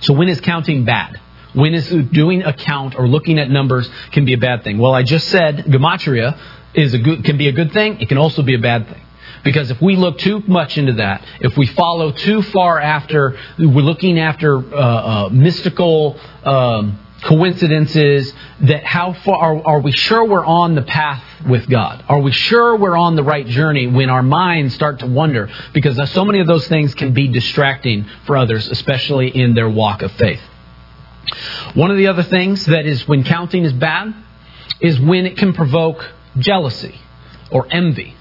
[0.03, 1.21] So when is counting bad?
[1.57, 4.77] When is doing a count or looking at numbers can be a bad thing?
[4.77, 6.39] Well, I just said gematria
[6.75, 7.99] is a good, can be a good thing.
[8.03, 9.01] It can also be a bad thing.
[9.43, 13.81] Because if we look too much into that, if we follow too far after, we're
[13.81, 20.45] looking after uh, uh, mystical um, coincidences, that how far are, are we sure we're
[20.45, 22.05] on the path with God?
[22.07, 25.49] Are we sure we're on the right journey when our minds start to wonder?
[25.73, 30.03] Because so many of those things can be distracting for others, especially in their walk
[30.03, 30.43] of faith.
[31.75, 34.15] One of the other things that is when counting is bad
[34.81, 36.05] is when it can provoke
[36.39, 37.01] jealousy
[37.51, 38.15] or envy.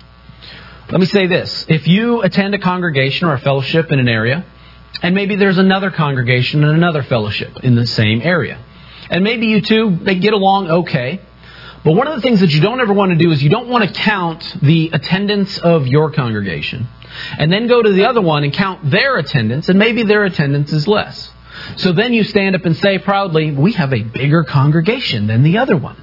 [0.89, 1.66] Let me say this.
[1.68, 4.45] If you attend a congregation or a fellowship in an area,
[5.01, 8.64] and maybe there's another congregation and another fellowship in the same area,
[9.10, 11.22] and maybe you two, they get along okay,
[11.84, 13.68] but one of the things that you don't ever want to do is you don't
[13.68, 16.88] want to count the attendance of your congregation,
[17.38, 20.72] and then go to the other one and count their attendance, and maybe their attendance
[20.72, 21.32] is less.
[21.78, 25.58] So then you stand up and say proudly, We have a bigger congregation than the
[25.60, 26.01] other one.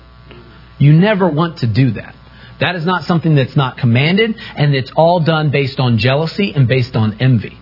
[0.78, 2.14] You never want to do that.
[2.60, 6.68] That is not something that's not commanded, and it's all done based on jealousy and
[6.68, 7.58] based on envy.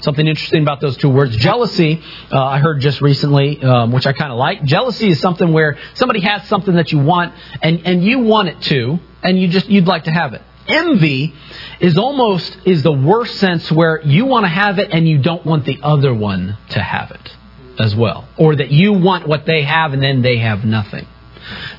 [0.00, 1.36] Something interesting about those two words.
[1.36, 4.62] Jealousy, uh, I heard just recently, um, which I kind of like.
[4.62, 8.60] Jealousy is something where somebody has something that you want, and, and you want it
[8.60, 10.42] too, and you just you'd like to have it.
[10.66, 11.34] Envy
[11.80, 15.44] is almost is the worst sense where you want to have it and you don't
[15.44, 17.36] want the other one to have it
[17.78, 21.06] as well, or that you want what they have and then they have nothing.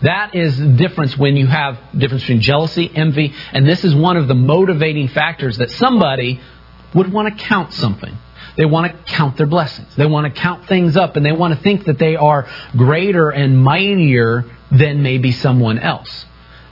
[0.01, 4.17] That is the difference when you have difference between jealousy, envy, and this is one
[4.17, 6.39] of the motivating factors that somebody
[6.93, 8.15] would want to count something.
[8.57, 9.95] They want to count their blessings.
[9.95, 13.29] They want to count things up and they want to think that they are greater
[13.29, 16.25] and mightier than maybe someone else.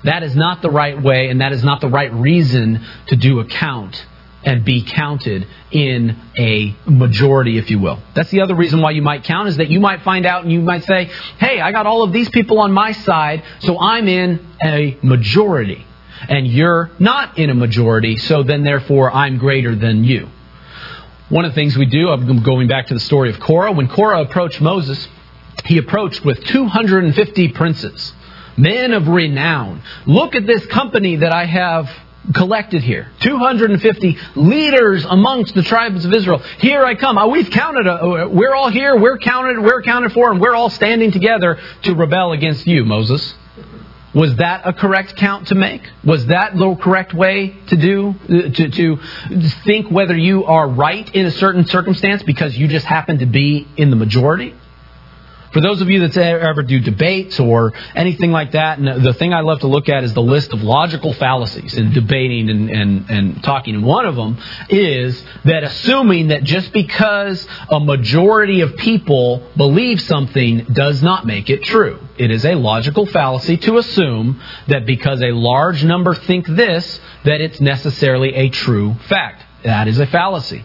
[0.03, 3.39] That is not the right way and that is not the right reason to do
[3.39, 4.05] a count
[4.45, 7.99] and be counted in a majority, if you will.
[8.13, 10.51] That's the other reason why you might count is that you might find out and
[10.51, 11.05] you might say,
[11.37, 15.85] hey, I got all of these people on my side, so I'm in a majority.
[16.27, 20.29] And you're not in a majority, so then therefore I'm greater than you.
[21.29, 23.71] One of the things we do, I'm going back to the story of Korah.
[23.71, 25.07] When Korah approached Moses,
[25.65, 28.13] he approached with 250 princes,
[28.57, 29.81] men of renown.
[30.05, 31.89] Look at this company that I have
[32.33, 36.39] collected here 250 leaders amongst the tribes of Israel.
[36.59, 37.17] Here I come.
[37.17, 37.87] Oh, we've counted.
[37.87, 38.97] Uh, we're all here.
[38.97, 39.59] We're counted.
[39.59, 43.35] We're counted for, and we're all standing together to rebel against you, Moses.
[44.13, 45.81] Was that a correct count to make?
[46.03, 48.97] Was that the correct way to do uh, to, to
[49.65, 53.67] think whether you are right in a certain circumstance because you just happen to be
[53.75, 54.53] in the majority?
[55.53, 59.33] For those of you that ever do debates or anything like that, and the thing
[59.33, 63.09] I love to look at is the list of logical fallacies in debating and, and,
[63.09, 63.75] and talking.
[63.75, 64.39] And one of them
[64.69, 71.51] is that assuming that just because a majority of people believe something does not make
[71.51, 71.99] it true.
[72.17, 77.41] It is a logical fallacy to assume that because a large number think this, that
[77.41, 79.43] it's necessarily a true fact.
[79.63, 80.63] That is a fallacy.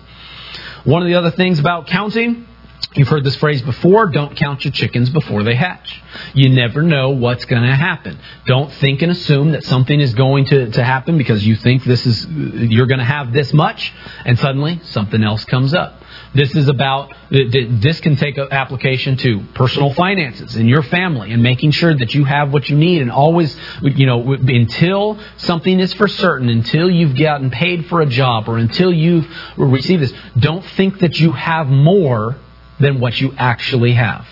[0.84, 2.47] One of the other things about counting
[2.95, 6.03] You've heard this phrase before don't count your chickens before they hatch.
[6.33, 8.18] You never know what's going to happen.
[8.47, 12.07] Don't think and assume that something is going to, to happen because you think this
[12.07, 13.93] is you're going to have this much
[14.24, 16.03] and suddenly something else comes up.
[16.35, 21.72] This is about this can take application to personal finances in your family and making
[21.72, 26.09] sure that you have what you need and always you know until something is for
[26.09, 29.26] certain until you've gotten paid for a job or until you've
[29.57, 32.37] received this don't think that you have more
[32.81, 34.26] than what you actually have.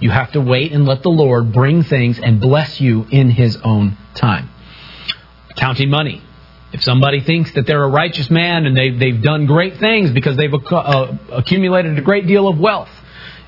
[0.00, 3.56] You have to wait and let the Lord bring things and bless you in His
[3.58, 4.50] own time.
[5.56, 6.22] Counting money.
[6.72, 10.36] If somebody thinks that they're a righteous man and they've, they've done great things because
[10.36, 12.90] they've uh, accumulated a great deal of wealth,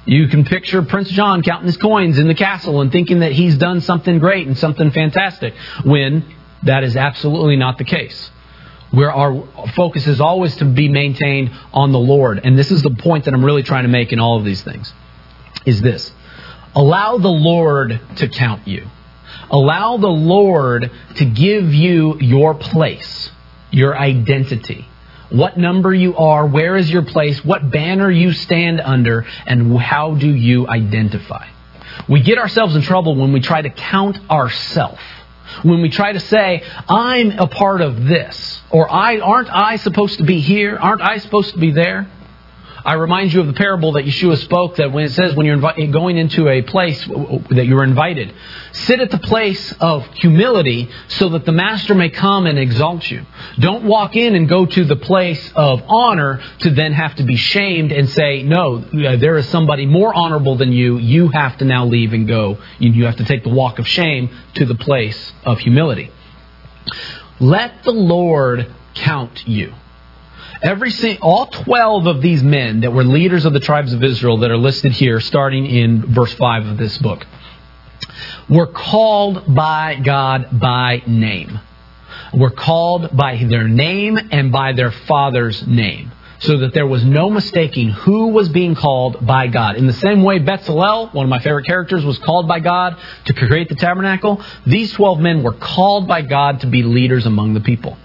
[0.05, 3.59] you can picture Prince John counting his coins in the castle and thinking that he's
[3.59, 6.25] done something great and something fantastic when
[6.63, 8.31] that is absolutely not the case
[8.91, 12.41] where our focus is always to be maintained on the Lord.
[12.45, 14.63] And this is the point that I'm really trying to make in all of these
[14.63, 14.93] things
[15.65, 16.13] is this.
[16.75, 18.87] Allow the Lord to count you.
[19.51, 23.31] Allow the Lord to give you your place,
[23.71, 24.87] your identity.
[25.31, 30.15] What number you are, where is your place, what banner you stand under, and how
[30.15, 31.49] do you identify.
[32.09, 35.01] We get ourselves in trouble when we try to count ourselves.
[35.63, 40.19] When we try to say, I'm a part of this, or I aren't I supposed
[40.19, 40.77] to be here?
[40.77, 42.09] Aren't I supposed to be there?
[42.87, 45.59] I remind you of the parable that Yeshua spoke that when it says when you're
[45.59, 48.33] invi- going into a place that you're invited,
[48.71, 53.27] sit at the place of humility so that the master may come and exalt you.
[53.59, 57.35] Don't walk in and go to the place of honor to then have to be
[57.35, 60.97] shamed and say, no, uh, there is somebody more honorable than you.
[60.99, 62.59] You have to now leave and go.
[62.79, 66.13] You you have to take the walk of shame to the place of humility.
[67.41, 69.75] Let the Lord count you.
[70.63, 74.51] Every all 12 of these men that were leaders of the tribes of Israel that
[74.51, 77.27] are listed here, starting in verse 5 of this book,
[78.49, 81.61] were called by God by name.
[82.33, 86.13] Were called by their name and by their father's name.
[86.39, 89.77] So that there was no mistaking who was being called by God.
[89.77, 93.33] In the same way, Bezalel, one of my favorite characters, was called by God to
[93.33, 97.61] create the tabernacle, these 12 men were called by God to be leaders among the
[97.61, 97.97] people.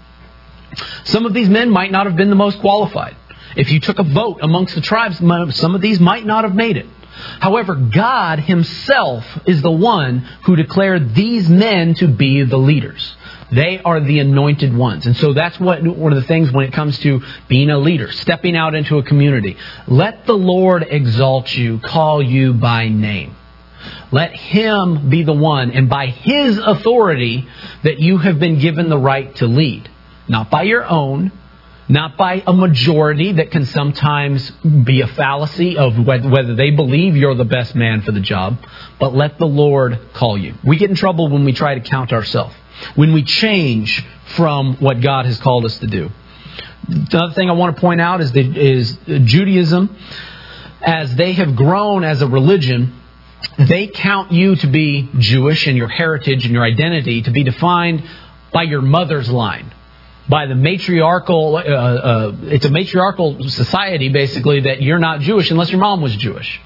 [1.04, 3.16] Some of these men might not have been the most qualified.
[3.56, 6.76] If you took a vote amongst the tribes, some of these might not have made
[6.76, 6.86] it.
[7.40, 13.16] However, God Himself is the one who declared these men to be the leaders.
[13.50, 15.06] They are the anointed ones.
[15.06, 18.10] And so that's what one of the things when it comes to being a leader,
[18.10, 19.58] stepping out into a community.
[19.86, 23.36] Let the Lord exalt you, call you by name.
[24.10, 27.46] Let Him be the one, and by His authority,
[27.82, 29.90] that you have been given the right to lead
[30.32, 31.30] not by your own,
[31.88, 37.34] not by a majority that can sometimes be a fallacy of whether they believe you're
[37.34, 38.56] the best man for the job,
[38.98, 40.54] but let the Lord call you.
[40.64, 42.54] We get in trouble when we try to count ourselves,
[42.94, 44.02] when we change
[44.34, 46.10] from what God has called us to do.
[46.88, 49.94] The other thing I want to point out is, that, is Judaism,
[50.80, 52.98] as they have grown as a religion,
[53.58, 58.02] they count you to be Jewish and your heritage and your identity to be defined
[58.50, 59.74] by your mother's line
[60.28, 65.70] by the matriarchal, uh, uh, it's a matriarchal society basically that you're not Jewish unless
[65.70, 66.60] your mom was Jewish.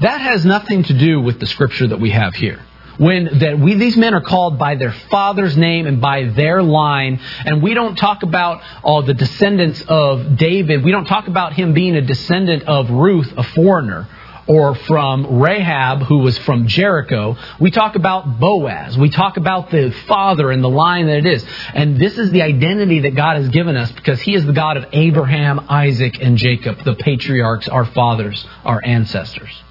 [0.00, 2.64] That has nothing to do with the scripture that we have here.
[2.98, 7.20] When that we these men are called by their father's name and by their line,
[7.44, 10.82] and we don't talk about all the descendants of David.
[10.82, 14.08] We don't talk about him being a descendant of Ruth, a foreigner
[14.48, 17.36] or from Rahab, who was from Jericho.
[17.60, 18.96] We talk about Boaz.
[18.96, 21.46] We talk about the father and the line that it is.
[21.74, 24.78] And this is the identity that God has given us because He is the God
[24.78, 29.62] of Abraham, Isaac, and Jacob, the patriarchs, our fathers, our ancestors.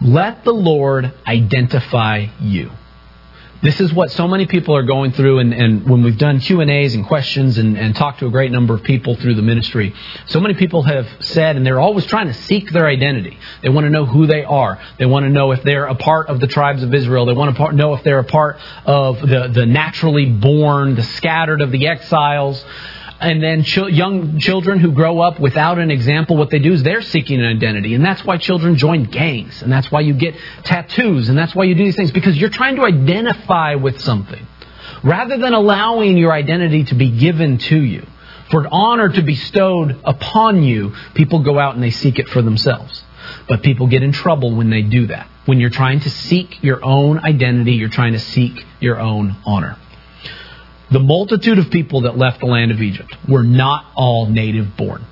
[0.00, 2.70] Let the Lord identify you.
[3.64, 6.60] This is what so many people are going through, and, and when we've done Q
[6.60, 9.42] and A's and questions and, and talked to a great number of people through the
[9.42, 9.94] ministry,
[10.26, 13.38] so many people have said, and they're always trying to seek their identity.
[13.62, 14.78] They want to know who they are.
[14.98, 17.24] They want to know if they're a part of the tribes of Israel.
[17.24, 21.62] They want to know if they're a part of the, the naturally born, the scattered
[21.62, 22.62] of the exiles
[23.20, 26.82] and then ch- young children who grow up without an example, what they do is
[26.82, 27.94] they're seeking an identity.
[27.94, 29.62] And that's why children join gangs.
[29.62, 30.34] And that's why you get
[30.64, 31.28] tattoos.
[31.28, 32.10] And that's why you do these things.
[32.10, 34.46] Because you're trying to identify with something.
[35.02, 38.06] Rather than allowing your identity to be given to you.
[38.50, 42.42] For honor to be bestowed upon you, people go out and they seek it for
[42.42, 43.02] themselves.
[43.48, 45.28] But people get in trouble when they do that.
[45.46, 49.78] When you're trying to seek your own identity, you're trying to seek your own honor.
[50.94, 55.04] The multitude of people that left the land of Egypt were not all native born.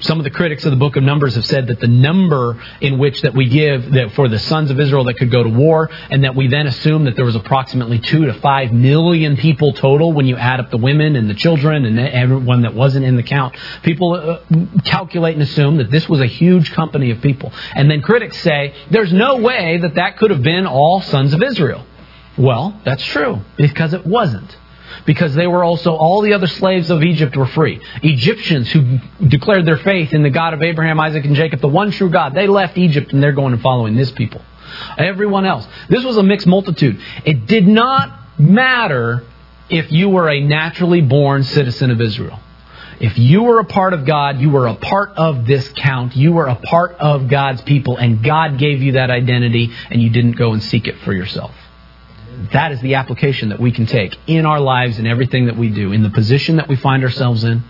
[0.00, 2.98] Some of the critics of the book of Numbers have said that the number in
[2.98, 5.88] which that we give that for the sons of Israel that could go to war,
[6.10, 10.12] and that we then assume that there was approximately two to five million people total
[10.12, 13.22] when you add up the women and the children and everyone that wasn't in the
[13.22, 13.54] count.
[13.84, 14.40] People uh,
[14.82, 17.52] calculate and assume that this was a huge company of people.
[17.76, 21.40] And then critics say there's no way that that could have been all sons of
[21.40, 21.86] Israel.
[22.36, 24.56] Well, that's true because it wasn't
[25.04, 27.80] because they were also all the other slaves of Egypt were free.
[28.02, 31.90] Egyptians who declared their faith in the God of Abraham, Isaac, and Jacob, the one
[31.90, 34.42] true God, they left Egypt and they're going and following this people.
[34.98, 35.66] Everyone else.
[35.88, 37.00] This was a mixed multitude.
[37.24, 39.24] It did not matter
[39.68, 42.40] if you were a naturally born citizen of Israel.
[43.00, 46.14] If you were a part of God, you were a part of this count.
[46.14, 50.10] You were a part of God's people, and God gave you that identity, and you
[50.10, 51.52] didn't go and seek it for yourself.
[52.52, 55.68] That is the application that we can take in our lives and everything that we
[55.68, 57.62] do, in the position that we find ourselves in,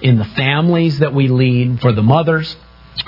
[0.00, 2.56] in the families that we lead, for the mothers,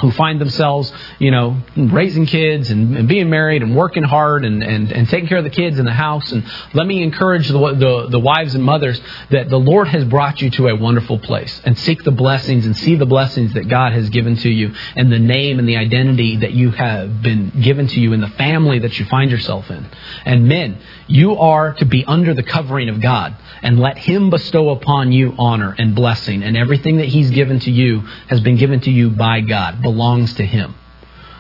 [0.01, 4.63] who find themselves, you know, raising kids and, and being married and working hard and,
[4.63, 6.31] and, and taking care of the kids in the house.
[6.33, 10.41] And let me encourage the, the, the wives and mothers that the Lord has brought
[10.41, 13.93] you to a wonderful place and seek the blessings and see the blessings that God
[13.93, 17.87] has given to you and the name and the identity that you have been given
[17.89, 19.87] to you in the family that you find yourself in.
[20.25, 24.71] And men, you are to be under the covering of God and let Him bestow
[24.71, 26.43] upon you honor and blessing.
[26.43, 30.35] And everything that He's given to you has been given to you by God, belongs
[30.35, 30.75] to Him.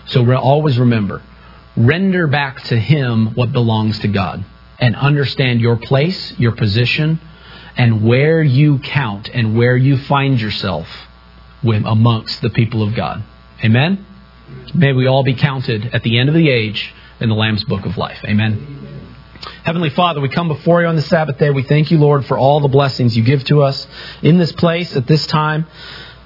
[0.06, 1.22] So re- always remember
[1.76, 4.44] render back to Him what belongs to God
[4.78, 7.20] and understand your place, your position,
[7.76, 10.88] and where you count and where you find yourself
[11.62, 13.22] amongst the people of God.
[13.64, 14.04] Amen?
[14.74, 17.84] May we all be counted at the end of the age in the Lamb's Book
[17.84, 18.18] of Life.
[18.24, 18.90] Amen.
[19.62, 21.50] Heavenly Father, we come before you on the Sabbath day.
[21.50, 23.86] We thank you, Lord, for all the blessings you give to us
[24.22, 25.66] in this place at this time.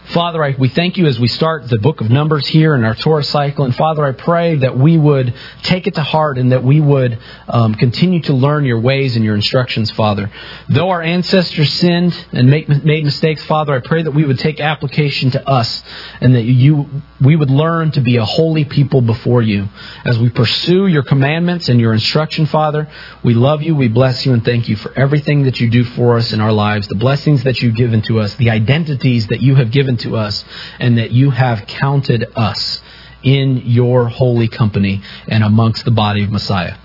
[0.09, 2.95] Father, I, we thank you as we start the book of Numbers here in our
[2.95, 3.65] Torah cycle.
[3.65, 7.19] And Father, I pray that we would take it to heart and that we would
[7.49, 10.31] um, continue to learn your ways and your instructions, Father.
[10.69, 14.61] Though our ancestors sinned and make, made mistakes, Father, I pray that we would take
[14.61, 15.83] application to us
[16.21, 16.87] and that you,
[17.23, 19.69] we would learn to be a holy people before you.
[20.05, 22.89] As we pursue your commandments and your instruction, Father,
[23.23, 26.19] we love you, we bless you, and thank you for everything that you do for
[26.19, 29.55] us in our lives, the blessings that you've given to us, the identities that you
[29.55, 30.45] have given to us,
[30.79, 32.81] and that you have counted us
[33.23, 36.77] in your holy company and amongst the body of Messiah.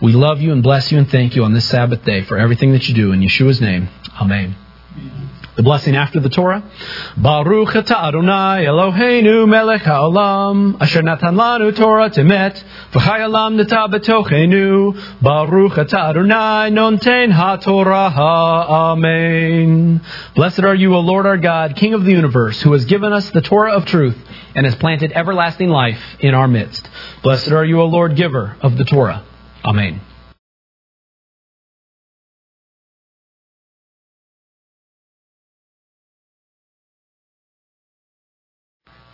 [0.00, 2.72] We love you and bless you and thank you on this Sabbath day for everything
[2.72, 3.12] that you do.
[3.12, 3.88] In Yeshua's name,
[4.20, 4.54] Amen.
[5.58, 6.62] The blessing after the Torah.
[7.16, 15.20] Baruch atah Adonai Eloheinu melech haolam asher natan lanu Torat emet v'chai olam nata betochenu
[15.20, 20.00] Baruch atah Adonai noten ha-Torah ha-Amen.
[20.36, 23.28] Blessed are you, O Lord our God, King of the universe, who has given us
[23.30, 24.16] the Torah of truth
[24.54, 26.88] and has planted everlasting life in our midst.
[27.24, 29.24] Blessed are you, O Lord, giver of the Torah.
[29.64, 30.02] Amen.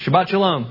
[0.04, 0.66] Shabbat Shalom.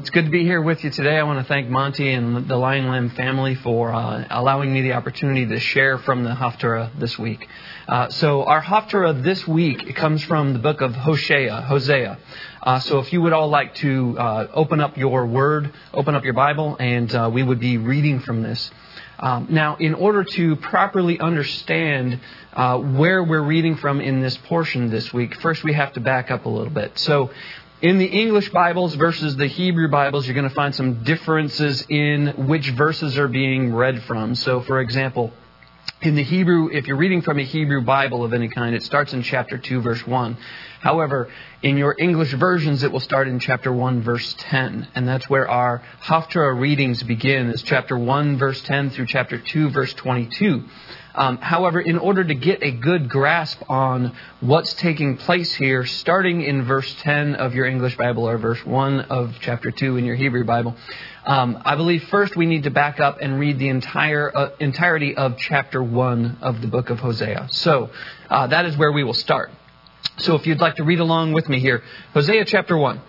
[0.00, 1.18] It's good to be here with you today.
[1.18, 4.94] I want to thank Monty and the Lion Lamb family for uh, allowing me the
[4.94, 7.46] opportunity to share from the Haftarah this week.
[7.86, 11.60] Uh, so our Haftarah this week it comes from the book of Hosea.
[11.60, 12.18] Hosea.
[12.60, 16.24] Uh, so if you would all like to uh, open up your Word, open up
[16.24, 18.68] your Bible, and uh, we would be reading from this.
[19.22, 22.18] Um, now, in order to properly understand
[22.54, 26.32] uh, where we're reading from in this portion this week, first we have to back
[26.32, 26.98] up a little bit.
[26.98, 27.30] So,
[27.82, 32.46] in the English Bibles versus the Hebrew Bibles, you're going to find some differences in
[32.46, 34.36] which verses are being read from.
[34.36, 35.32] So, for example,
[36.00, 39.12] in the Hebrew, if you're reading from a Hebrew Bible of any kind, it starts
[39.12, 40.36] in chapter 2, verse 1.
[40.80, 41.28] However,
[41.60, 44.86] in your English versions, it will start in chapter 1, verse 10.
[44.94, 49.70] And that's where our Haftarah readings begin, is chapter 1, verse 10 through chapter 2,
[49.70, 50.62] verse 22.
[51.14, 56.40] Um, however, in order to get a good grasp on what's taking place here, starting
[56.40, 60.16] in verse 10 of your English Bible or verse 1 of chapter 2 in your
[60.16, 60.74] Hebrew Bible,
[61.24, 65.16] um, I believe first we need to back up and read the entire uh, entirety
[65.16, 67.48] of chapter 1 of the book of Hosea.
[67.50, 67.90] So
[68.30, 69.50] uh, that is where we will start.
[70.18, 71.82] So if you'd like to read along with me here,
[72.14, 73.00] Hosea chapter 1.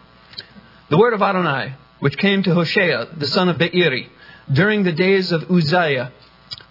[0.89, 4.09] The word of Adonai, which came to Hosea, the son of Beiri,
[4.51, 6.11] during the days of Uzziah,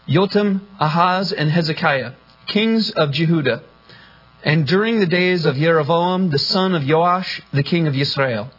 [0.09, 2.12] Jotam, Ahaz, and Hezekiah,
[2.46, 3.62] kings of Jehudah,
[4.42, 8.50] and during the days of Jeroboam, the son of Joash, the king of Israel.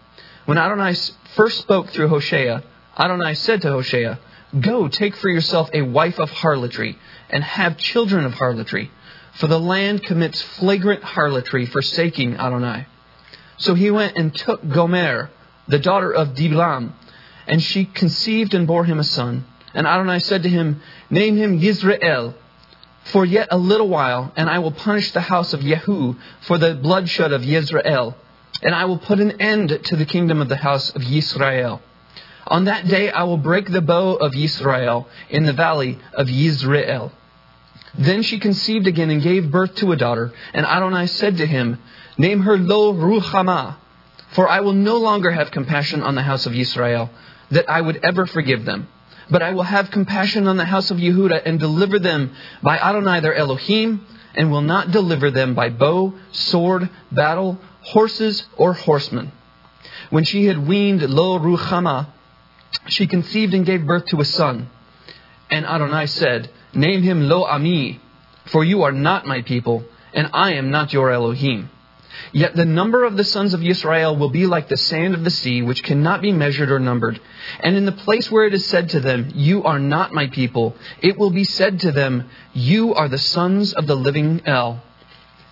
[0.45, 0.93] When Adonai
[1.35, 2.63] first spoke through Hosea,
[2.97, 4.19] Adonai said to Hosea,
[4.57, 6.97] Go, take for yourself a wife of harlotry,
[7.29, 8.91] and have children of harlotry,
[9.33, 12.87] for the land commits flagrant harlotry, forsaking Adonai.
[13.57, 15.29] So he went and took Gomer,
[15.67, 16.93] the daughter of Diblaim,
[17.47, 19.45] and she conceived and bore him a son.
[19.73, 22.35] And Adonai said to him, Name him Yisrael,
[23.05, 26.75] for yet a little while, and I will punish the house of Yehu for the
[26.75, 28.15] bloodshed of Yisrael,
[28.61, 31.81] and I will put an end to the kingdom of the house of Yisrael.
[32.47, 37.11] On that day I will break the bow of Yisrael in the valley of Yisrael.
[37.95, 41.79] Then she conceived again and gave birth to a daughter, and Adonai said to him,
[42.17, 43.75] Name her Lo Ruhamah,
[44.31, 47.09] for I will no longer have compassion on the house of Israel,
[47.51, 48.87] that I would ever forgive them.
[49.29, 53.21] But I will have compassion on the house of Yehuda and deliver them by Adonai
[53.21, 54.05] their Elohim,
[54.35, 59.31] and will not deliver them by bow, sword, battle, horses, or horsemen.
[60.09, 62.07] When she had weaned Lo Ruhamah,
[62.87, 64.69] she conceived and gave birth to a son.
[65.49, 67.99] And Adonai said, Name him Lo Ami,
[68.45, 71.69] for you are not my people, and I am not your Elohim.
[72.31, 75.29] Yet the number of the sons of Israel will be like the sand of the
[75.29, 77.19] sea, which cannot be measured or numbered.
[77.59, 80.75] And in the place where it is said to them, You are not my people,
[81.01, 84.81] it will be said to them, You are the sons of the living El.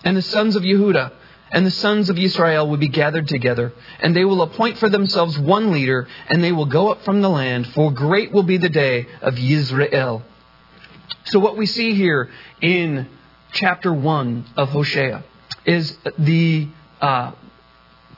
[0.04, 1.12] And the sons of Yehuda
[1.52, 5.38] and the sons of Israel will be gathered together, and they will appoint for themselves
[5.38, 8.70] one leader, and they will go up from the land, for great will be the
[8.70, 10.22] day of Yisrael.
[11.24, 13.06] So, what we see here in
[13.52, 15.24] chapter 1 of Hosea
[15.64, 16.68] is the
[17.00, 17.32] uh,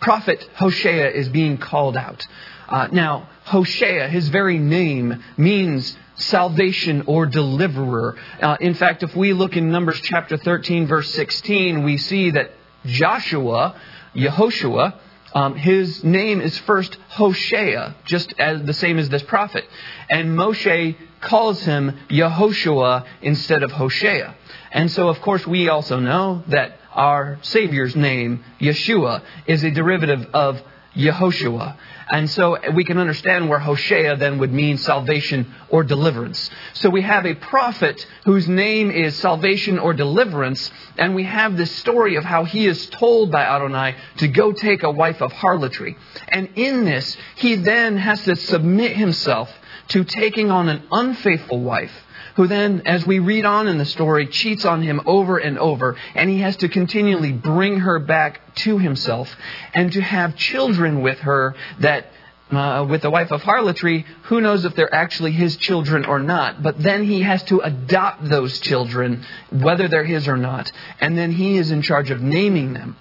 [0.00, 2.26] prophet Hosea is being called out.
[2.68, 8.16] Uh, now, Hosea, his very name, means salvation or deliverer.
[8.40, 12.52] Uh, in fact, if we look in Numbers chapter 13, verse 16, we see that
[12.86, 13.74] Joshua,
[14.14, 14.94] Yehoshua,
[15.34, 19.64] um, his name is first Hosea, just as the same as this prophet.
[20.08, 24.34] And Moshe calls him Yehoshua instead of Hosea.
[24.70, 30.26] And so, of course, we also know that our Savior's name, Yeshua, is a derivative
[30.32, 30.62] of
[30.96, 31.76] Yehoshua.
[32.10, 36.50] And so we can understand where Hosea then would mean salvation or deliverance.
[36.74, 41.74] So we have a prophet whose name is salvation or deliverance, and we have this
[41.76, 45.96] story of how he is told by Adonai to go take a wife of harlotry.
[46.28, 49.50] And in this, he then has to submit himself
[49.88, 51.92] to taking on an unfaithful wife
[52.34, 55.96] who then, as we read on in the story, cheats on him over and over,
[56.14, 59.34] and he has to continually bring her back to himself
[59.72, 62.06] and to have children with her that
[62.50, 66.62] uh, with the wife of harlotry, who knows if they're actually his children or not.
[66.62, 70.70] But then he has to adopt those children, whether they're his or not.
[71.00, 72.96] And then he is in charge of naming them.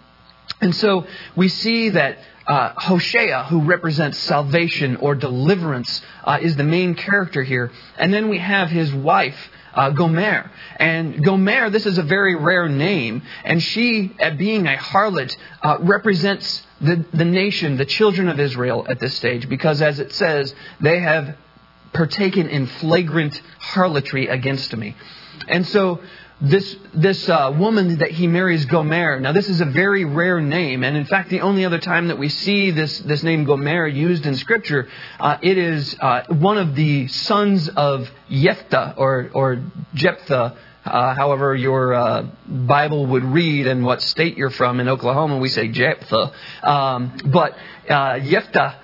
[0.61, 1.05] And so
[1.35, 7.43] we see that uh, Hosea, who represents salvation or deliverance, uh, is the main character
[7.43, 7.71] here.
[7.97, 9.37] And then we have his wife,
[9.73, 10.51] uh, Gomer.
[10.77, 15.77] And Gomer, this is a very rare name, and she, at being a harlot, uh,
[15.81, 20.53] represents the, the nation, the children of Israel at this stage, because as it says,
[20.81, 21.37] they have
[21.93, 24.95] partaken in flagrant harlotry against me.
[25.47, 26.01] And so
[26.41, 29.19] this this uh, woman that he marries Gomer.
[29.19, 32.17] Now this is a very rare name, and in fact, the only other time that
[32.17, 34.87] we see this this name Gomer used in Scripture,
[35.19, 39.63] uh, it is uh, one of the sons of Jephthah or or
[39.93, 40.57] Jephthah.
[40.85, 44.81] Uh, however, your uh, Bible would read and what state you're from.
[44.81, 46.33] In Oklahoma, we say Jephthah.
[46.61, 47.55] Um, but
[47.89, 48.75] uh, Jephthah,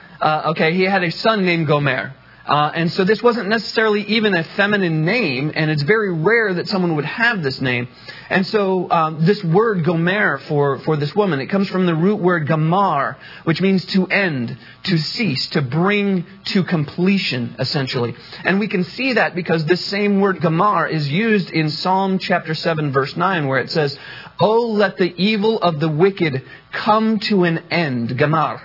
[0.52, 2.16] okay, he had a son named Gomer.
[2.50, 6.68] Uh, and so this wasn't necessarily even a feminine name, and it's very rare that
[6.68, 7.88] someone would have this name.
[8.28, 12.16] And so um, this word gomer for, for this woman, it comes from the root
[12.16, 18.16] word gamar, which means to end, to cease, to bring to completion, essentially.
[18.44, 22.56] And we can see that because this same word gamar is used in Psalm chapter
[22.56, 23.96] 7, verse 9, where it says,
[24.40, 28.60] Oh, let the evil of the wicked come to an end, gamar,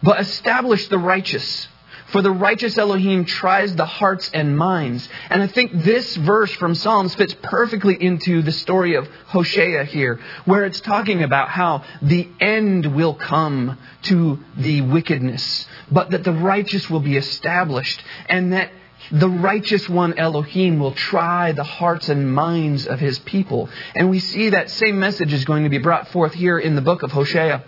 [0.00, 1.66] but establish the righteous.
[2.08, 5.08] For the righteous Elohim tries the hearts and minds.
[5.28, 10.20] And I think this verse from Psalms fits perfectly into the story of Hosea here,
[10.44, 16.32] where it's talking about how the end will come to the wickedness, but that the
[16.32, 18.70] righteous will be established, and that
[19.10, 23.68] the righteous one Elohim will try the hearts and minds of his people.
[23.94, 26.82] And we see that same message is going to be brought forth here in the
[26.82, 27.64] book of Hosea.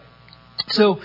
[0.70, 1.00] So,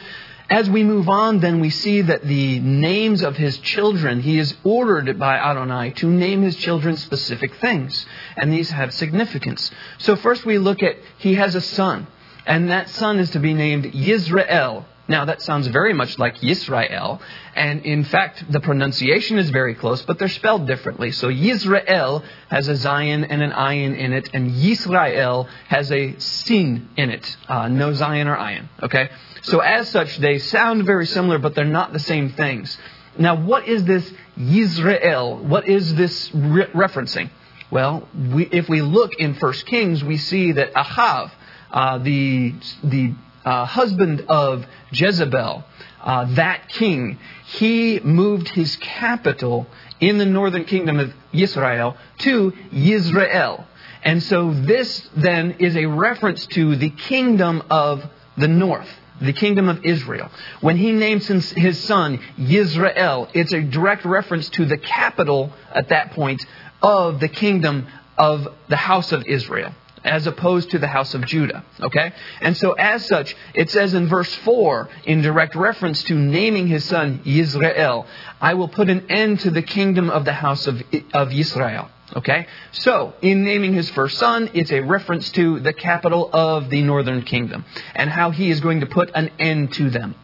[0.49, 4.55] as we move on, then we see that the names of his children, he is
[4.63, 8.05] ordered by Adonai to name his children specific things,
[8.37, 9.71] and these have significance.
[9.99, 12.07] So first we look at he has a son,
[12.45, 14.85] and that son is to be named Yizreel.
[15.07, 17.19] Now that sounds very much like Yisrael,
[17.55, 21.11] and in fact the pronunciation is very close, but they're spelled differently.
[21.11, 26.87] So Yizreel has a Zayin and an Ayin in it, and Yisrael has a Sin
[26.95, 28.69] in it, uh, no Zayin or Ayin.
[28.81, 29.09] Okay.
[29.41, 32.77] So as such, they sound very similar, but they're not the same things.
[33.17, 35.41] Now, what is this Yizreel?
[35.43, 37.29] What is this re- referencing?
[37.69, 41.31] Well, we, if we look in First Kings, we see that Ahav,
[41.71, 43.13] uh, the the
[43.45, 45.63] uh, husband of Jezebel,
[46.01, 49.67] uh, that king, he moved his capital
[49.99, 53.65] in the northern kingdom of Israel to Yizreel.
[54.03, 58.03] And so this then is a reference to the kingdom of
[58.37, 58.89] the north
[59.21, 60.29] the kingdom of Israel.
[60.59, 66.11] When he names his son Yizreel, it's a direct reference to the capital at that
[66.11, 66.45] point
[66.81, 67.87] of the kingdom
[68.17, 69.73] of the house of Israel
[70.03, 71.63] as opposed to the house of Judah.
[71.79, 72.13] Okay?
[72.41, 76.85] And so, as such, it says in verse 4, in direct reference to naming his
[76.85, 78.05] son Yizreel,
[78.41, 80.81] I will put an end to the kingdom of the house of,
[81.13, 81.89] of Israel.
[82.15, 82.47] Okay?
[82.71, 87.23] So, in naming his first son, it's a reference to the capital of the northern
[87.23, 90.15] kingdom and how he is going to put an end to them.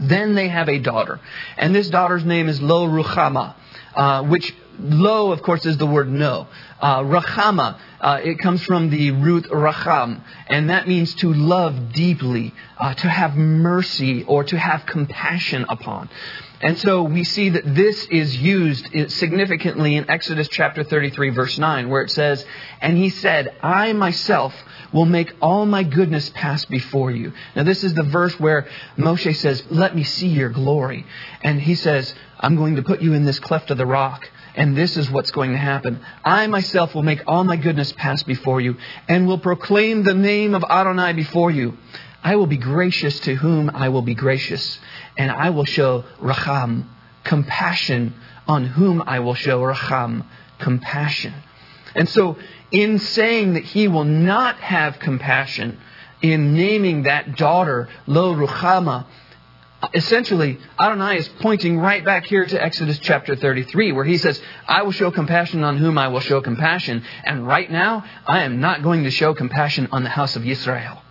[0.00, 1.20] Then they have a daughter,
[1.56, 3.54] and this daughter's name is Lo Ruchama,
[3.94, 6.46] uh, which Lo, of course, is the word no.
[6.80, 12.52] Uh, Rachama, uh, it comes from the root racham, and that means to love deeply,
[12.78, 16.08] uh, to have mercy, or to have compassion upon.
[16.62, 21.88] And so we see that this is used significantly in Exodus chapter 33, verse 9,
[21.88, 22.44] where it says,
[22.80, 24.54] And he said, I myself
[24.92, 27.32] will make all my goodness pass before you.
[27.56, 31.04] Now, this is the verse where Moshe says, Let me see your glory.
[31.42, 34.28] And he says, I'm going to put you in this cleft of the rock.
[34.54, 36.00] And this is what's going to happen.
[36.24, 38.76] I myself will make all my goodness pass before you
[39.08, 41.76] and will proclaim the name of Adonai before you.
[42.22, 44.78] I will be gracious to whom I will be gracious,
[45.16, 46.84] and I will show racham,
[47.24, 48.14] compassion,
[48.46, 50.24] on whom I will show racham,
[50.58, 51.34] compassion.
[51.94, 52.38] And so,
[52.70, 55.78] in saying that he will not have compassion,
[56.22, 59.06] in naming that daughter Lo Ruchama,
[59.94, 64.82] essentially, Adonai is pointing right back here to Exodus chapter 33, where he says, I
[64.82, 67.04] will show compassion on whom I will show compassion.
[67.24, 71.02] And right now, I am not going to show compassion on the house of Israel.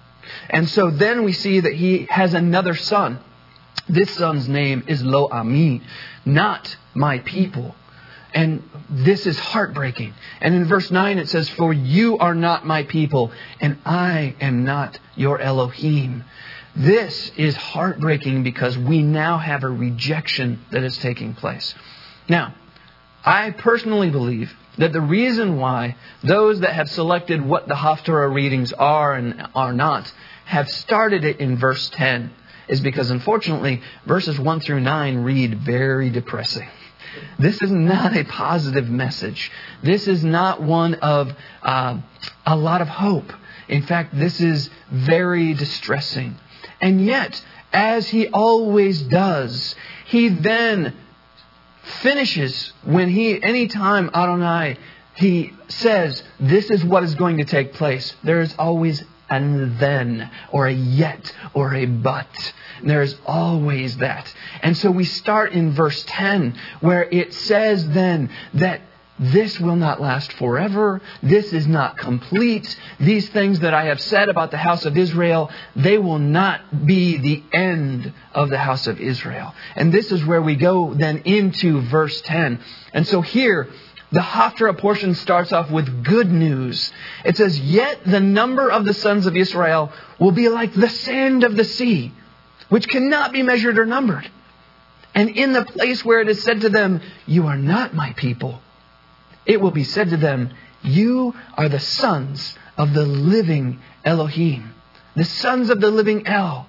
[0.50, 3.20] And so then we see that he has another son.
[3.90, 5.82] This son's name is Lo Ami,
[6.26, 7.76] not my people.
[8.34, 10.14] And this is heartbreaking.
[10.40, 14.64] And in verse 9 it says, For you are not my people, and I am
[14.64, 16.24] not your Elohim.
[16.76, 21.76] This is heartbreaking because we now have a rejection that is taking place.
[22.30, 22.54] Now,
[23.24, 28.72] I personally believe that the reason why those that have selected what the Haftarah readings
[28.74, 30.12] are and are not
[30.46, 32.32] have started it in verse 10
[32.68, 36.70] is because, unfortunately, verses 1 through 9 read very depressing.
[37.38, 39.52] This is not a positive message.
[39.84, 42.00] This is not one of uh,
[42.46, 43.34] a lot of hope.
[43.68, 46.38] In fact, this is very distressing.
[46.82, 49.76] And yet, as he always does,
[50.06, 50.94] he then
[51.84, 54.78] finishes when he, anytime Adonai,
[55.16, 58.16] he says, this is what is going to take place.
[58.24, 62.54] There is always and then, or a yet, or a but.
[62.84, 64.32] There's always that.
[64.62, 68.82] And so we start in verse 10, where it says then that
[69.22, 71.00] this will not last forever.
[71.22, 72.76] This is not complete.
[73.00, 77.18] These things that I have said about the house of Israel, they will not be
[77.18, 79.54] the end of the house of Israel.
[79.76, 82.60] And this is where we go then into verse 10.
[82.94, 83.70] And so here,
[84.12, 86.92] the Haftarah portion starts off with good news.
[87.24, 91.44] It says, Yet the number of the sons of Israel will be like the sand
[91.44, 92.12] of the sea,
[92.70, 94.30] which cannot be measured or numbered.
[95.14, 98.62] And in the place where it is said to them, You are not my people,
[99.46, 100.52] it will be said to them,
[100.84, 104.74] You are the sons of the living Elohim,
[105.16, 106.68] the sons of the living El.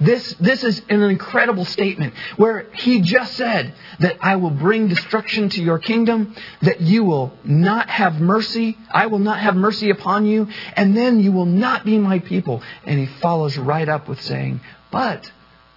[0.00, 5.50] This, this is an incredible statement where he just said that I will bring destruction
[5.50, 10.24] to your kingdom, that you will not have mercy, I will not have mercy upon
[10.24, 12.62] you, and then you will not be my people.
[12.84, 15.30] And he follows right up with saying, But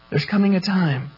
[0.10, 1.12] there's coming a time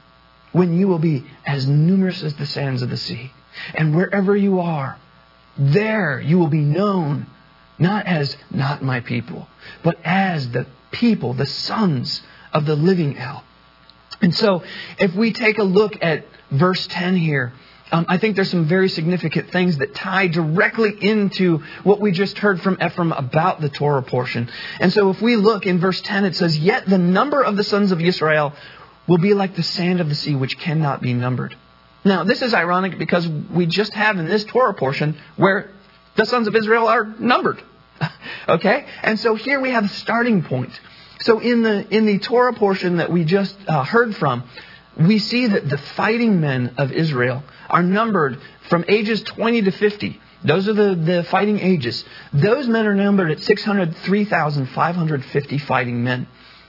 [0.52, 3.32] when you will be as numerous as the sands of the sea.
[3.74, 4.98] And wherever you are,
[5.58, 7.28] there you will be known
[7.78, 9.48] not as not my people,
[9.84, 12.22] but as the people, the sons
[12.54, 13.44] of the living El.
[14.22, 14.64] And so,
[14.98, 17.52] if we take a look at verse 10 here,
[17.92, 22.38] um, I think there's some very significant things that tie directly into what we just
[22.40, 24.50] heard from Ephraim about the Torah portion.
[24.80, 27.64] And so, if we look in verse 10, it says, Yet the number of the
[27.64, 28.54] sons of Israel
[29.08, 31.56] will be like the sand of the sea, which cannot be numbered.
[32.06, 35.72] Now, this is ironic because we just have in this Torah portion where
[36.16, 37.62] the sons of Israel are numbered.
[38.48, 38.86] okay?
[39.02, 40.80] And so here we have a starting point.
[41.22, 44.44] So in the in the Torah portion that we just uh, heard from,
[44.98, 50.22] we see that the fighting men of Israel are numbered from ages 20 to 50.
[50.44, 52.06] Those are the, the fighting ages.
[52.32, 56.28] Those men are numbered at 603,550 fighting men.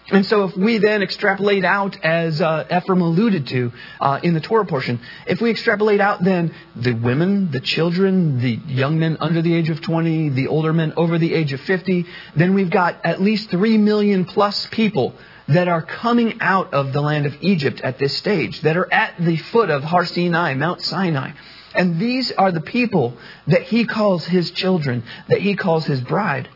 [0.08, 4.40] And so, if we then extrapolate out, as uh, Ephraim alluded to uh, in the
[4.40, 9.42] Torah portion, if we extrapolate out then the women, the children, the young men under
[9.42, 12.06] the age of 20, the older men over the age of 50,
[12.36, 15.12] then we've got at least 3 million plus people
[15.48, 19.14] that are coming out of the land of Egypt at this stage, that are at
[19.18, 21.32] the foot of Har Sinai, Mount Sinai.
[21.74, 23.16] And these are the people
[23.48, 26.48] that he calls his children, that he calls his bride.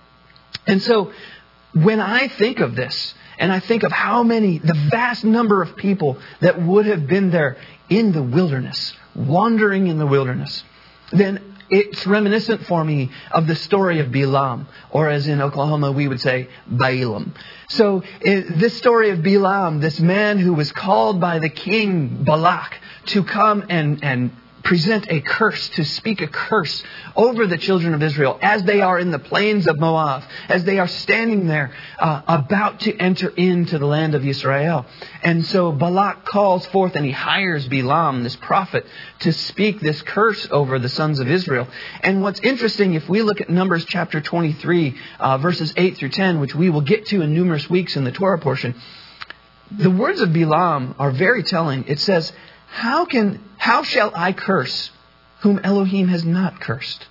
[0.68, 1.12] And so,
[1.72, 5.74] when I think of this, and I think of how many, the vast number of
[5.74, 7.56] people that would have been there
[7.88, 10.62] in the wilderness, wandering in the wilderness.
[11.10, 16.06] Then it's reminiscent for me of the story of Balaam, or as in Oklahoma we
[16.06, 17.32] would say Balaam.
[17.68, 22.78] So eh, this story of Balaam, this man who was called by the king Balak
[23.06, 26.82] to come and, and present a curse, to speak a curse
[27.16, 30.78] over the children of Israel as they are in the plains of Moab, as they
[30.78, 34.86] are standing there uh, about to enter into the land of Israel.
[35.22, 38.86] And so Balak calls forth and he hires Balaam, this prophet,
[39.20, 41.68] to speak this curse over the sons of Israel.
[42.02, 46.40] And what's interesting, if we look at Numbers chapter 23, uh, verses 8 through 10,
[46.40, 48.74] which we will get to in numerous weeks in the Torah portion,
[49.70, 51.84] the words of Balaam are very telling.
[51.86, 52.32] It says,
[52.70, 54.90] how can how shall I curse
[55.40, 57.06] whom Elohim has not cursed?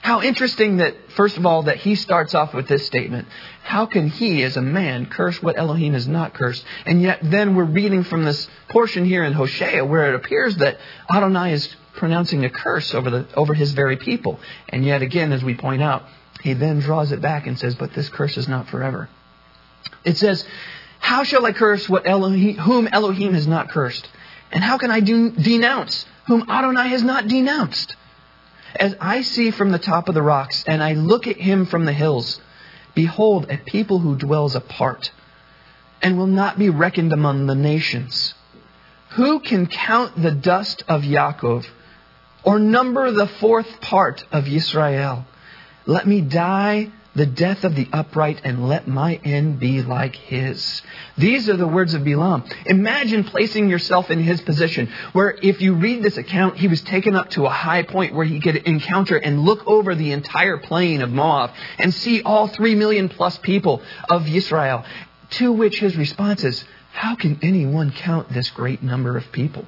[0.00, 3.26] How interesting that first of all that he starts off with this statement.
[3.64, 6.64] How can he as a man curse what Elohim has not cursed?
[6.86, 10.78] And yet then we're reading from this portion here in Hosea where it appears that
[11.10, 14.38] Adonai is pronouncing a curse over the over his very people.
[14.68, 16.04] And yet again as we point out,
[16.40, 19.08] he then draws it back and says, "But this curse is not forever."
[20.04, 20.46] It says,
[21.00, 24.08] "How shall I curse what Elohim, whom Elohim has not cursed?"
[24.52, 27.94] And how can I denounce whom Adonai has not denounced?
[28.78, 31.84] As I see from the top of the rocks, and I look at him from
[31.84, 32.40] the hills,
[32.94, 35.10] behold, a people who dwells apart,
[36.02, 38.34] and will not be reckoned among the nations.
[39.16, 41.66] Who can count the dust of Yaakov,
[42.44, 45.26] or number the fourth part of Israel?
[45.86, 50.82] Let me die the death of the upright, and let my end be like his.
[51.16, 52.44] These are the words of Balaam.
[52.64, 57.16] Imagine placing yourself in his position, where if you read this account, he was taken
[57.16, 61.02] up to a high point where he could encounter and look over the entire plain
[61.02, 64.84] of Moab and see all three million plus people of Israel.
[65.30, 69.66] To which his response is, How can anyone count this great number of people?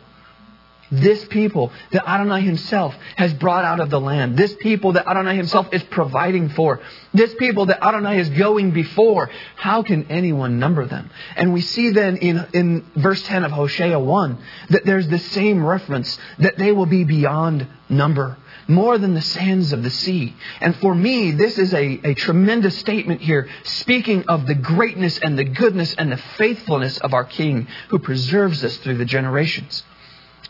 [0.91, 4.37] This people that Adonai himself has brought out of the land.
[4.37, 6.81] This people that Adonai himself is providing for.
[7.15, 9.31] This people that Adonai is going before.
[9.55, 11.11] How can anyone number them?
[11.37, 14.39] And we see then in, in verse 10 of Hosea 1
[14.71, 18.37] that there's the same reference that they will be beyond number.
[18.67, 20.35] More than the sands of the sea.
[20.61, 25.39] And for me, this is a, a tremendous statement here, speaking of the greatness and
[25.39, 29.85] the goodness and the faithfulness of our King who preserves us through the generations.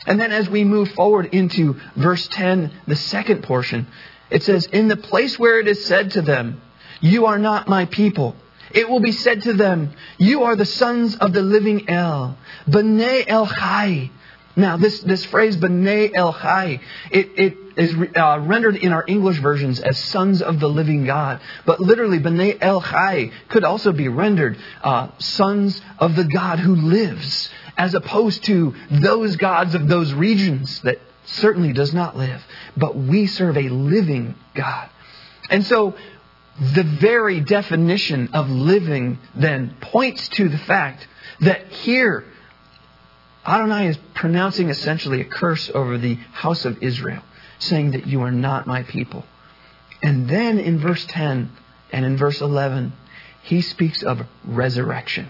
[0.06, 3.86] And then as we move forward into verse 10, the second portion,
[4.30, 6.60] it says, In the place where it is said to them,
[7.00, 8.34] You are not my people,
[8.72, 13.24] it will be said to them, You are the sons of the living El, B'nai
[13.26, 14.10] El Chai.
[14.56, 19.38] Now, this, this phrase, B'nai El Chai, it, it is uh, rendered in our English
[19.38, 21.40] versions as sons of the living God.
[21.66, 26.74] But literally, B'nai El Chai could also be rendered uh, sons of the God who
[26.76, 32.42] lives as opposed to those gods of those regions that certainly does not live.
[32.76, 34.88] But we serve a living God.
[35.48, 35.94] And so
[36.60, 41.06] the very definition of living then points to the fact
[41.40, 42.24] that here
[43.46, 47.22] Adonai is pronouncing essentially a curse over the house of Israel,
[47.58, 49.24] saying that you are not my people.
[50.02, 51.50] And then in verse 10
[51.92, 52.92] and in verse 11,
[53.42, 55.28] he speaks of resurrection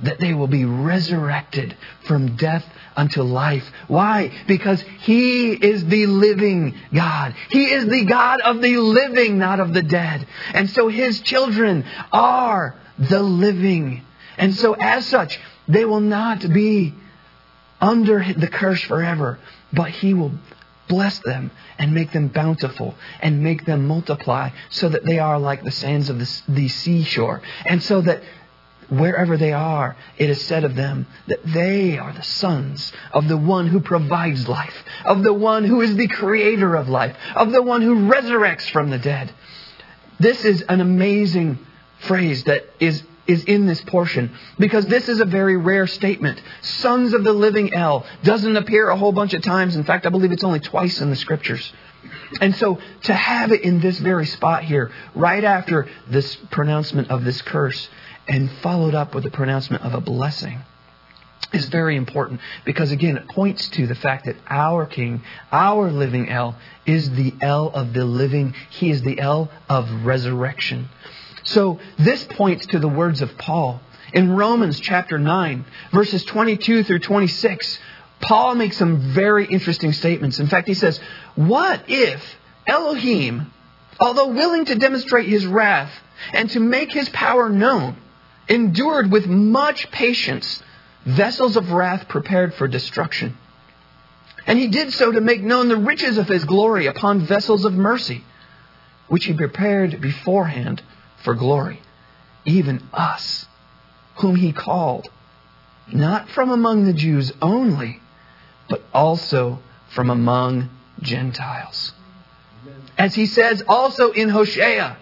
[0.00, 1.76] that they will be resurrected
[2.06, 2.64] from death
[2.96, 3.64] unto life.
[3.88, 4.30] Why?
[4.46, 7.34] Because He is the living God.
[7.50, 10.26] He is the God of the living, not of the dead.
[10.52, 14.02] And so His children are the living.
[14.36, 15.38] And so as such,
[15.68, 16.94] they will not be
[17.80, 19.38] under the curse forever,
[19.72, 20.32] but He will
[20.88, 25.64] bless them and make them bountiful and make them multiply so that they are like
[25.64, 27.40] the sands of the, the seashore.
[27.64, 28.22] And so that
[28.88, 33.36] wherever they are, it is said of them that they are the sons of the
[33.36, 37.62] one who provides life, of the one who is the creator of life, of the
[37.62, 39.32] one who resurrects from the dead.
[40.18, 41.58] This is an amazing
[42.00, 46.40] phrase that is, is in this portion because this is a very rare statement.
[46.60, 49.76] Sons of the living El doesn't appear a whole bunch of times.
[49.76, 51.72] In fact, I believe it's only twice in the scriptures.
[52.40, 57.24] And so to have it in this very spot here, right after this pronouncement of
[57.24, 57.88] this curse,
[58.28, 60.60] and followed up with the pronouncement of a blessing
[61.52, 65.22] is very important because again it points to the fact that our king
[65.52, 66.56] our living el
[66.86, 68.54] is the el of the living.
[68.70, 70.88] He is the el of resurrection.
[71.44, 73.80] So this points to the words of paul.
[74.12, 77.78] In romans chapter 9 verses 22 through 26
[78.20, 80.38] paul makes some very interesting statements.
[80.38, 80.98] In fact he says
[81.34, 82.36] what if
[82.66, 83.52] elohim
[84.00, 85.92] although willing to demonstrate his wrath
[86.32, 87.96] and to make his power known
[88.48, 90.62] endured with much patience
[91.04, 93.36] vessels of wrath prepared for destruction,
[94.46, 97.72] And he did so to make known the riches of his glory upon vessels of
[97.72, 98.24] mercy,
[99.08, 100.82] which he prepared beforehand
[101.22, 101.80] for glory,
[102.44, 103.46] even us,
[104.16, 105.08] whom he called,
[105.92, 108.00] not from among the Jews only,
[108.68, 110.68] but also from among
[111.00, 111.92] Gentiles.
[112.96, 114.96] As he says also in Hosea,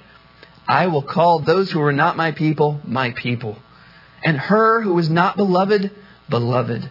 [0.66, 3.58] I will call those who are not my people, my people,
[4.22, 5.90] and her who is not beloved,
[6.28, 6.90] beloved.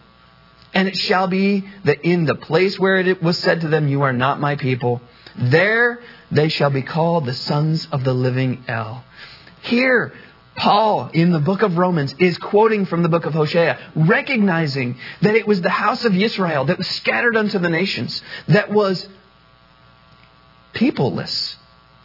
[0.73, 4.03] And it shall be that in the place where it was said to them, You
[4.03, 5.01] are not my people,
[5.37, 5.99] there
[6.31, 9.03] they shall be called the sons of the living El.
[9.61, 10.13] Here,
[10.55, 15.35] Paul in the book of Romans is quoting from the book of Hosea, recognizing that
[15.35, 19.07] it was the house of Israel that was scattered unto the nations, that was
[20.73, 21.55] peopleless,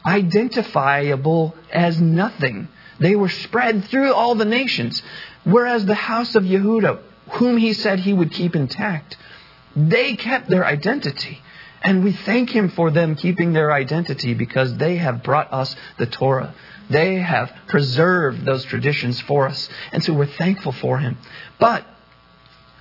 [0.07, 2.69] identifiable as nothing.
[3.01, 5.03] They were spread through all the nations.
[5.45, 7.01] Whereas the house of Yehuda,
[7.31, 9.17] whom he said he would keep intact,
[9.75, 11.41] they kept their identity.
[11.83, 16.07] And we thank him for them keeping their identity because they have brought us the
[16.07, 16.55] Torah.
[16.89, 19.69] They have preserved those traditions for us.
[19.93, 21.19] And so we're thankful for him.
[21.59, 21.85] But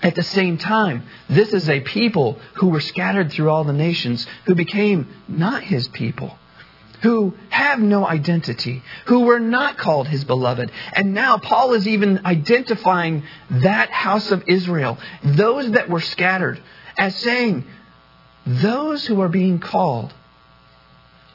[0.01, 4.25] at the same time, this is a people who were scattered through all the nations,
[4.45, 6.37] who became not his people,
[7.05, 10.71] who have no identity, who were not called his beloved.
[10.91, 13.21] And now Paul is even identifying
[13.51, 16.59] that house of Israel, those that were scattered,
[16.97, 17.63] as saying,
[18.47, 20.15] those who are being called,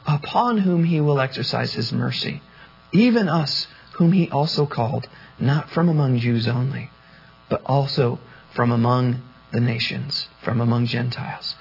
[0.05, 2.43] upon whom he will exercise his mercy,
[2.91, 6.91] even us, whom he also called, not from among Jews only,
[7.49, 8.19] but also
[8.55, 9.23] from among
[9.53, 11.55] the nations, from among Gentiles.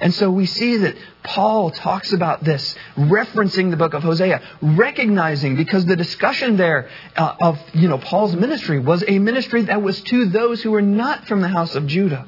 [0.00, 5.56] And so we see that Paul talks about this, referencing the book of Hosea, recognizing
[5.56, 10.00] because the discussion there uh, of you know Paul's ministry was a ministry that was
[10.02, 12.26] to those who were not from the house of Judah,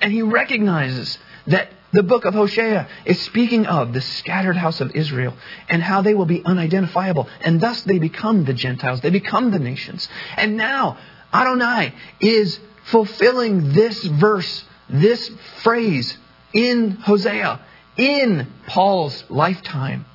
[0.00, 4.96] and he recognizes that the book of Hosea is speaking of the scattered house of
[4.96, 5.36] Israel
[5.68, 9.60] and how they will be unidentifiable, and thus they become the Gentiles, they become the
[9.60, 10.08] nations.
[10.36, 10.98] And now
[11.32, 15.30] Adonai is fulfilling this verse, this
[15.62, 16.18] phrase
[16.54, 17.60] in Hosea,
[17.96, 20.06] in Paul's lifetime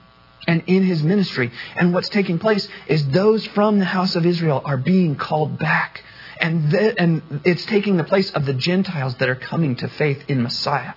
[0.48, 1.52] and in his ministry.
[1.76, 6.03] And what's taking place is those from the house of Israel are being called back.
[6.41, 10.24] And, th- and it's taking the place of the Gentiles that are coming to faith
[10.28, 10.94] in Messiah.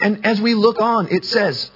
[0.00, 1.70] And as we look on, it says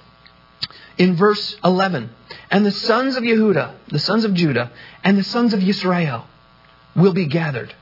[0.97, 2.09] in verse 11,
[2.49, 4.71] And the sons of Yehuda, the sons of Judah,
[5.03, 6.25] and the sons of Israel
[6.95, 7.73] will be gathered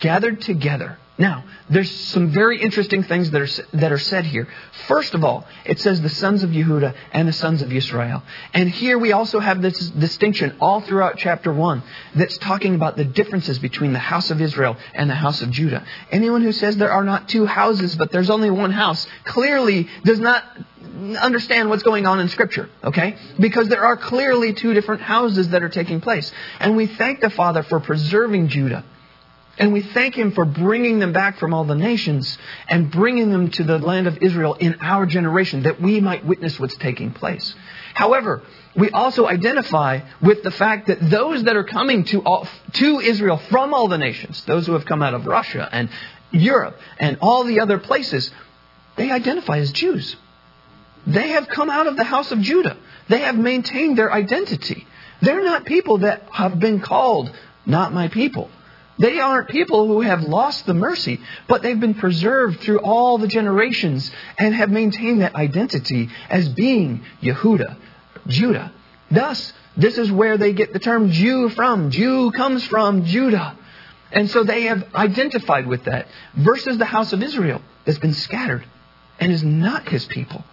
[0.00, 0.98] gathered together.
[1.16, 4.48] Now, there's some very interesting things that are, that are said here.
[4.88, 8.24] First of all, it says the sons of Yehuda and the sons of Israel.
[8.52, 11.82] And here we also have this distinction all throughout chapter 1
[12.16, 15.84] that's talking about the differences between the house of Israel and the house of Judah.
[16.10, 20.18] Anyone who says there are not two houses, but there's only one house, clearly does
[20.18, 20.42] not
[21.20, 23.16] understand what's going on in Scripture, okay?
[23.38, 26.32] Because there are clearly two different houses that are taking place.
[26.58, 28.84] And we thank the Father for preserving Judah
[29.58, 32.36] and we thank Him for bringing them back from all the nations
[32.68, 36.58] and bringing them to the land of Israel in our generation that we might witness
[36.58, 37.54] what's taking place.
[37.94, 38.42] However,
[38.74, 43.36] we also identify with the fact that those that are coming to, all, to Israel
[43.36, 45.88] from all the nations, those who have come out of Russia and
[46.32, 48.32] Europe and all the other places,
[48.96, 50.16] they identify as Jews.
[51.06, 52.76] They have come out of the house of Judah.
[53.08, 54.86] They have maintained their identity.
[55.20, 57.30] They're not people that have been called
[57.66, 58.50] not my people.
[58.98, 63.26] They aren't people who have lost the mercy, but they've been preserved through all the
[63.26, 67.76] generations and have maintained that identity as being Yehuda,
[68.28, 68.72] Judah.
[69.10, 71.90] Thus, this is where they get the term Jew from.
[71.90, 73.56] Jew comes from Judah.
[74.12, 76.06] And so they have identified with that
[76.36, 78.64] versus the house of Israel that's been scattered
[79.18, 80.44] and is not his people.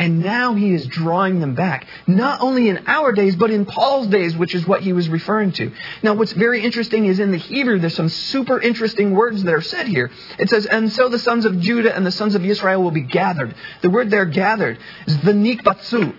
[0.00, 4.06] And now he is drawing them back, not only in our days, but in Paul's
[4.06, 5.72] days, which is what he was referring to.
[6.02, 9.60] Now, what's very interesting is in the Hebrew, there's some super interesting words that are
[9.60, 10.10] said here.
[10.38, 13.02] It says, And so the sons of Judah and the sons of Israel will be
[13.02, 13.54] gathered.
[13.82, 16.14] The word there, gathered, is v'nikbatsu.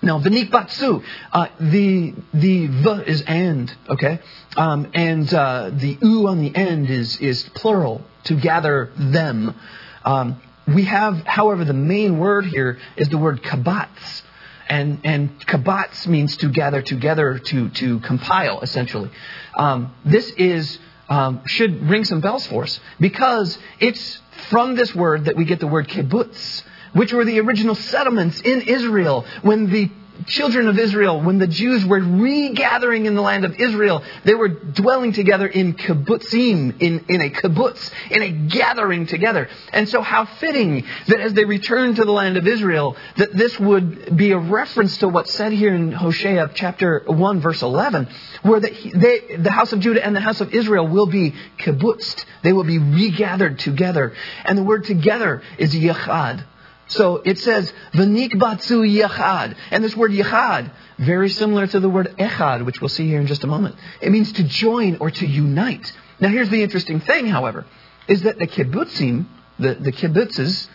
[0.00, 4.20] Now, v'nikbatsu, uh, the, the v is and, okay?
[4.56, 9.54] Um, and uh, the u on the end is, is plural, to gather them.
[10.02, 14.22] Um, we have, however, the main word here is the word kabatz.
[14.68, 19.10] And, and kabatz means to gather together, to, to compile, essentially.
[19.56, 20.78] Um, this is,
[21.08, 24.20] um, should ring some bells for us because it's
[24.50, 26.62] from this word that we get the word kibbutz,
[26.92, 29.90] which were the original settlements in Israel when the
[30.26, 34.48] children of Israel, when the Jews were regathering in the land of Israel, they were
[34.48, 39.48] dwelling together in kibbutzim, in, in a kibbutz, in a gathering together.
[39.72, 43.58] And so how fitting that as they returned to the land of Israel, that this
[43.58, 48.08] would be a reference to what's said here in Hosea chapter 1 verse 11,
[48.42, 52.24] where the, they, the house of Judah and the house of Israel will be kibbutzed.
[52.42, 54.14] They will be regathered together.
[54.44, 56.44] And the word together is yachad.
[56.92, 59.56] So it says, V'nikbatzu yachad.
[59.70, 63.26] And this word yachad, very similar to the word echad, which we'll see here in
[63.26, 63.76] just a moment.
[64.02, 65.90] It means to join or to unite.
[66.20, 67.64] Now here's the interesting thing, however,
[68.08, 69.24] is that the kibbutzim,
[69.58, 70.68] the, the kibbutzes,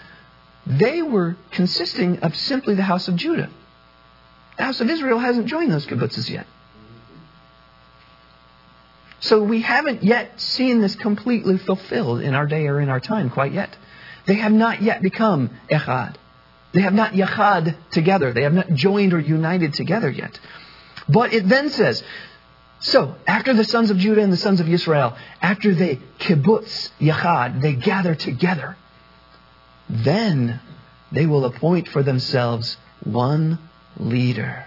[0.65, 3.51] they were consisting of simply the house of Judah.
[4.57, 6.47] The house of Israel hasn't joined those kibbutzes yet.
[9.19, 13.29] So we haven't yet seen this completely fulfilled in our day or in our time
[13.29, 13.77] quite yet.
[14.27, 16.15] They have not yet become echad.
[16.73, 18.33] They have not yachad together.
[18.33, 20.39] They have not joined or united together yet.
[21.09, 22.03] But it then says,
[22.79, 27.61] so after the sons of Judah and the sons of Israel, after they kibbutz yachad,
[27.61, 28.75] they gather together,
[29.89, 30.59] then
[31.11, 33.57] they will appoint for themselves one
[33.97, 34.65] leader,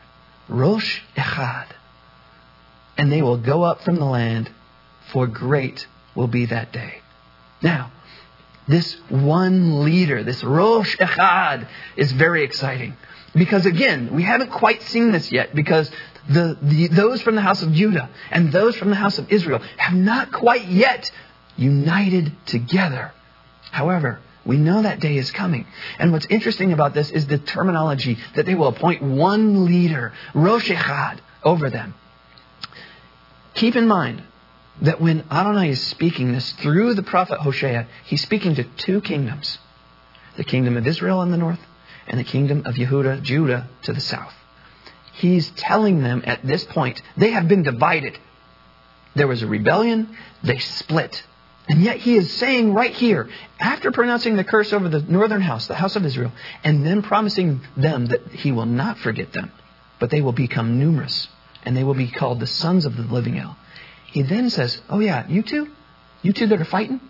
[0.48, 1.66] Rosh Echad,
[2.96, 4.50] and they will go up from the land,
[5.12, 7.00] for great will be that day.
[7.62, 7.92] Now,
[8.70, 11.66] this one leader, this Rosh Echad,
[11.96, 12.96] is very exciting.
[13.34, 15.90] Because again, we haven't quite seen this yet, because
[16.28, 19.60] the, the, those from the house of Judah and those from the house of Israel
[19.76, 21.10] have not quite yet
[21.56, 23.12] united together.
[23.70, 25.66] However, we know that day is coming.
[25.98, 30.70] And what's interesting about this is the terminology that they will appoint one leader, Rosh
[30.70, 31.94] Echad, over them.
[33.54, 34.22] Keep in mind
[34.82, 39.58] that when Adonai is speaking this through the prophet Hosea, he's speaking to two kingdoms
[40.36, 41.60] the kingdom of Israel in the north
[42.06, 44.32] and the kingdom of Yehuda, Judah, to the south.
[45.14, 48.18] He's telling them at this point, they have been divided.
[49.14, 51.22] There was a rebellion, they split.
[51.68, 53.28] And yet he is saying right here,
[53.60, 56.32] after pronouncing the curse over the northern house, the house of Israel,
[56.64, 59.52] and then promising them that he will not forget them,
[59.98, 61.28] but they will become numerous,
[61.64, 63.40] and they will be called the sons of the living.
[64.12, 65.68] He then says, Oh, yeah, you two,
[66.22, 67.00] you two that are fighting,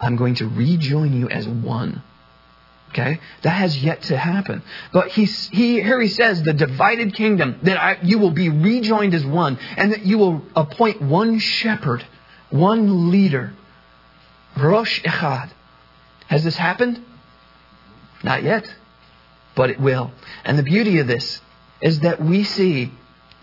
[0.00, 2.02] I'm going to rejoin you as one.
[2.90, 3.20] Okay?
[3.42, 4.62] That has yet to happen.
[4.92, 9.14] But he, he, here he says, the divided kingdom, that I, you will be rejoined
[9.14, 12.04] as one, and that you will appoint one shepherd,
[12.50, 13.54] one leader.
[14.58, 15.50] Rosh Echad.
[16.26, 17.02] Has this happened?
[18.22, 18.72] Not yet.
[19.54, 20.12] But it will.
[20.44, 21.40] And the beauty of this
[21.80, 22.92] is that we see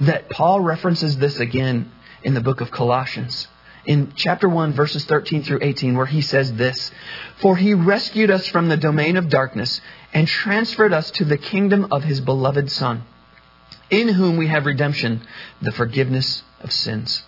[0.01, 1.91] that Paul references this again
[2.23, 3.47] in the book of Colossians.
[3.85, 6.91] In chapter 1, verses 13 through 18, where he says this
[7.37, 9.81] For he rescued us from the domain of darkness
[10.13, 13.03] and transferred us to the kingdom of his beloved Son,
[13.89, 15.21] in whom we have redemption,
[15.61, 17.23] the forgiveness of sins.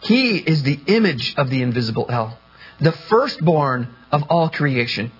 [0.00, 2.38] He is the image of the invisible El,
[2.80, 5.10] the firstborn of all creation.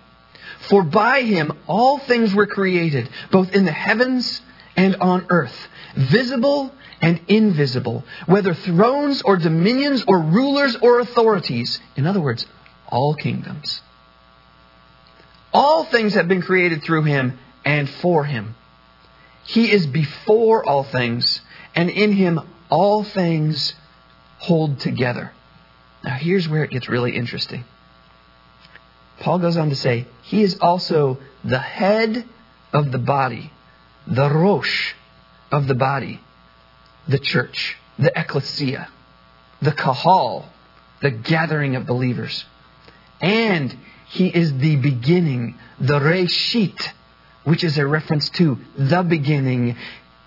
[0.68, 4.40] For by him all things were created, both in the heavens
[4.76, 11.80] and on earth, visible and invisible, whether thrones or dominions or rulers or authorities.
[11.96, 12.46] In other words,
[12.88, 13.82] all kingdoms.
[15.52, 18.54] All things have been created through him and for him.
[19.44, 21.40] He is before all things,
[21.74, 23.74] and in him all things
[24.38, 25.32] hold together.
[26.02, 27.64] Now, here's where it gets really interesting.
[29.20, 32.24] Paul goes on to say, He is also the head
[32.72, 33.50] of the body,
[34.06, 34.92] the Rosh
[35.50, 36.20] of the body,
[37.08, 38.88] the church, the ecclesia,
[39.62, 40.48] the kahal,
[41.00, 42.44] the gathering of believers.
[43.20, 43.76] And
[44.06, 46.92] he is the beginning, the reshit,
[47.44, 49.76] which is a reference to the beginning.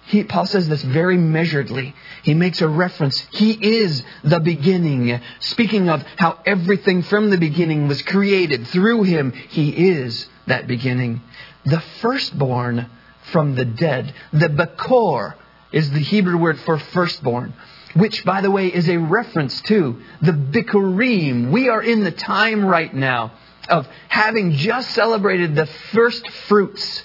[0.07, 1.93] He, Paul says this very measuredly.
[2.23, 3.19] He makes a reference.
[3.31, 5.19] He is the beginning.
[5.39, 11.21] Speaking of how everything from the beginning was created through him, he is that beginning.
[11.65, 12.89] The firstborn
[13.31, 15.35] from the dead, the Bekor,
[15.71, 17.53] is the Hebrew word for firstborn,
[17.93, 21.51] which, by the way, is a reference to the Bikurim.
[21.51, 23.33] We are in the time right now
[23.67, 27.03] of having just celebrated the first fruits,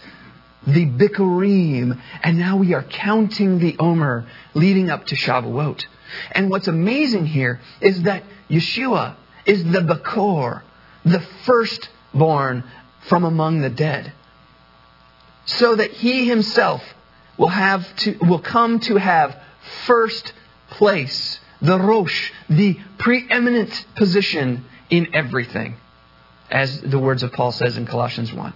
[0.67, 5.85] the Bikurim, and now we are counting the Omer leading up to Shavuot.
[6.33, 9.17] And what's amazing here is that Yeshua
[9.47, 10.63] is the Bakor,
[11.05, 12.65] the firstborn
[13.09, 14.13] from among the dead.
[15.47, 16.83] So that he himself
[17.37, 19.37] will have to will come to have
[19.87, 20.33] first
[20.71, 25.77] place, the Rosh, the preeminent position in everything,
[26.51, 28.53] as the words of Paul says in Colossians 1.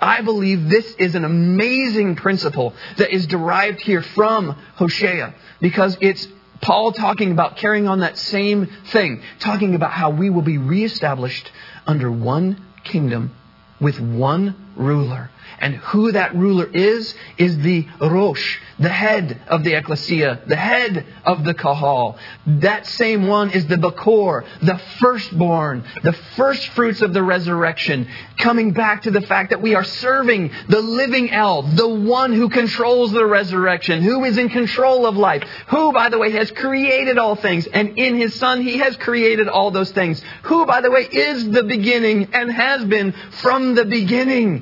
[0.00, 6.26] I believe this is an amazing principle that is derived here from Hosea because it's
[6.60, 11.50] Paul talking about carrying on that same thing, talking about how we will be reestablished
[11.86, 13.32] under one kingdom
[13.80, 15.30] with one ruler.
[15.58, 21.06] And who that ruler is, is the Rosh, the head of the ecclesia, the head
[21.24, 22.18] of the Kahal.
[22.46, 28.08] That same one is the Bakor, the firstborn, the first fruits of the resurrection,
[28.38, 32.48] coming back to the fact that we are serving the living El, the one who
[32.48, 37.18] controls the resurrection, who is in control of life, who, by the way, has created
[37.18, 40.90] all things, and in his Son, he has created all those things, who, by the
[40.90, 44.61] way, is the beginning and has been from the beginning.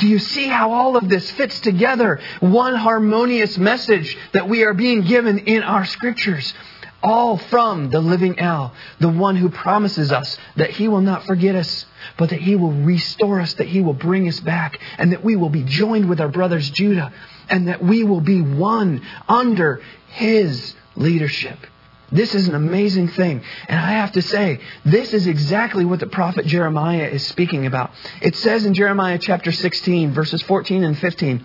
[0.00, 2.20] Do you see how all of this fits together?
[2.40, 6.54] One harmonious message that we are being given in our scriptures.
[7.02, 11.54] All from the living El, the one who promises us that he will not forget
[11.54, 11.84] us,
[12.16, 15.36] but that he will restore us, that he will bring us back, and that we
[15.36, 17.12] will be joined with our brothers Judah,
[17.50, 21.58] and that we will be one under his leadership.
[22.12, 23.42] This is an amazing thing.
[23.68, 27.92] And I have to say, this is exactly what the prophet Jeremiah is speaking about.
[28.20, 31.44] It says in Jeremiah chapter 16, verses 14 and 15,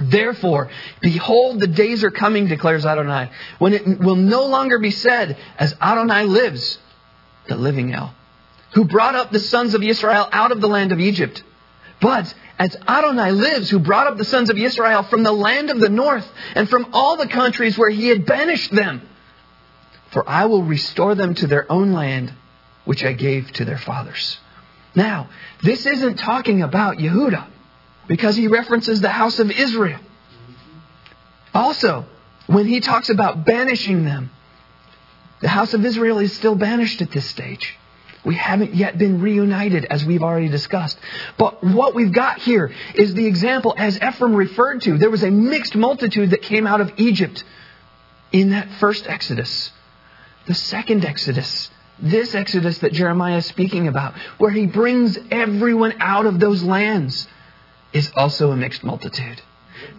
[0.00, 0.70] Therefore,
[1.00, 5.74] behold, the days are coming, declares Adonai, when it will no longer be said, as
[5.80, 6.78] Adonai lives,
[7.48, 8.14] the living El,
[8.74, 11.42] who brought up the sons of Israel out of the land of Egypt.
[12.00, 15.80] But as Adonai lives, who brought up the sons of Israel from the land of
[15.80, 19.02] the north and from all the countries where he had banished them.
[20.12, 22.32] For I will restore them to their own land,
[22.84, 24.38] which I gave to their fathers.
[24.94, 25.28] Now,
[25.62, 27.46] this isn't talking about Yehuda,
[28.06, 30.00] because he references the house of Israel.
[31.54, 32.06] Also,
[32.46, 34.30] when he talks about banishing them,
[35.40, 37.76] the house of Israel is still banished at this stage.
[38.24, 40.98] We haven't yet been reunited, as we've already discussed.
[41.36, 44.98] But what we've got here is the example, as Ephraim referred to.
[44.98, 47.44] There was a mixed multitude that came out of Egypt
[48.32, 49.70] in that first Exodus.
[50.48, 56.24] The second Exodus, this Exodus that Jeremiah is speaking about, where he brings everyone out
[56.24, 57.28] of those lands,
[57.92, 59.42] is also a mixed multitude.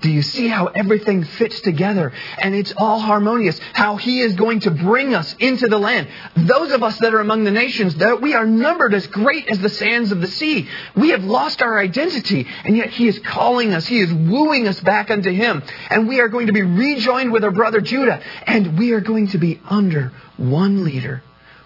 [0.01, 3.60] Do you see how everything fits together and it's all harmonious?
[3.73, 6.07] How he is going to bring us into the land.
[6.35, 9.60] Those of us that are among the nations, that we are numbered as great as
[9.60, 10.68] the sands of the sea.
[10.95, 13.85] We have lost our identity and yet he is calling us.
[13.85, 15.64] He is wooing us back unto him.
[15.89, 19.27] And we are going to be rejoined with our brother Judah and we are going
[19.30, 21.22] to be under one leader,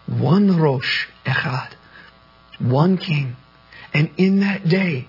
[0.07, 1.73] one Rosh Echad,
[2.59, 3.35] one king.
[3.93, 5.07] And in that day,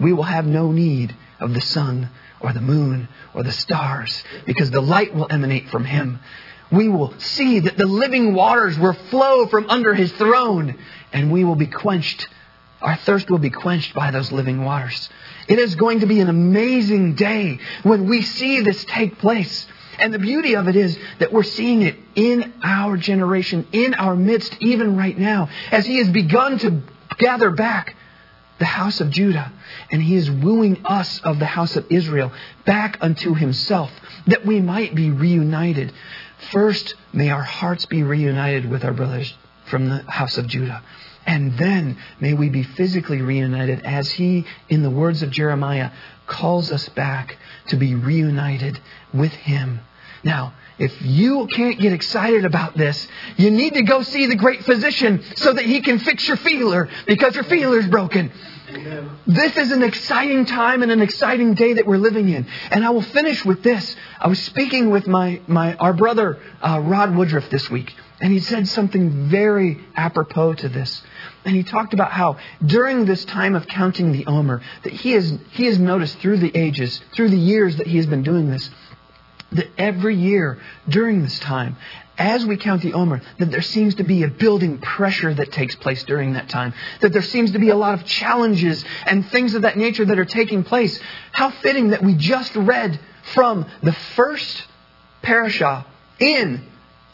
[0.00, 2.08] we will have no need of the sun
[2.40, 6.20] or the moon or the stars because the light will emanate from him.
[6.72, 10.78] We will see that the living waters will flow from under his throne
[11.12, 12.28] and we will be quenched.
[12.80, 15.10] Our thirst will be quenched by those living waters.
[15.48, 19.66] It is going to be an amazing day when we see this take place.
[19.98, 24.16] And the beauty of it is that we're seeing it in our generation, in our
[24.16, 26.82] midst, even right now, as he has begun to
[27.18, 27.96] gather back
[28.60, 29.50] the house of Judah,
[29.90, 32.30] and he is wooing us of the house of Israel
[32.66, 33.90] back unto himself,
[34.26, 35.92] that we might be reunited.
[36.52, 39.34] First, may our hearts be reunited with our brothers
[39.64, 40.82] from the house of Judah.
[41.26, 45.90] And then may we be physically reunited as he, in the words of Jeremiah,
[46.26, 47.38] calls us back
[47.68, 48.78] to be reunited
[49.12, 49.80] with him.
[50.22, 54.64] Now, if you can't get excited about this, you need to go see the great
[54.64, 58.32] physician so that he can fix your feeler because your feeler's broken.
[59.26, 62.46] This is an exciting time and an exciting day that we're living in.
[62.70, 63.94] And I will finish with this.
[64.18, 68.38] I was speaking with my, my our brother uh, Rod Woodruff this week, and he
[68.38, 71.02] said something very apropos to this.
[71.44, 75.36] And he talked about how during this time of counting the Omer, that he has
[75.50, 78.70] he has noticed through the ages, through the years that he has been doing this,
[79.52, 81.76] that every year during this time,
[82.18, 85.74] as we count the Omer, that there seems to be a building pressure that takes
[85.76, 86.74] place during that time.
[87.00, 90.18] That there seems to be a lot of challenges and things of that nature that
[90.18, 91.00] are taking place.
[91.32, 93.00] How fitting that we just read
[93.32, 94.66] from the first
[95.22, 95.86] parashah
[96.18, 96.62] in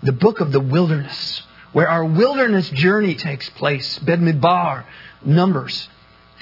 [0.02, 1.42] the book of the wilderness,
[1.72, 4.84] where our wilderness journey takes place, Bemidbar,
[5.24, 5.88] Numbers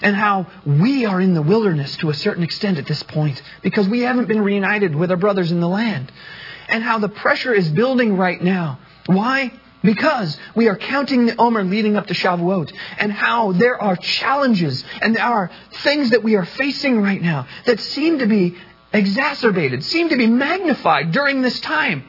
[0.04, 3.88] and how we are in the wilderness to a certain extent at this point because
[3.88, 6.12] we haven't been reunited with our brothers in the land.
[6.68, 8.78] And how the pressure is building right now.
[9.06, 9.52] Why?
[9.82, 14.82] Because we are counting the Omer leading up to Shavuot, and how there are challenges
[15.02, 15.50] and there are
[15.82, 18.56] things that we are facing right now that seem to be
[18.92, 22.04] exacerbated, seem to be magnified during this time.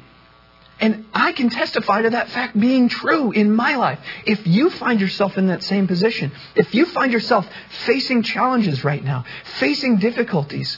[0.80, 4.00] And I can testify to that fact being true in my life.
[4.26, 7.48] If you find yourself in that same position, if you find yourself
[7.86, 9.26] facing challenges right now,
[9.60, 10.78] facing difficulties,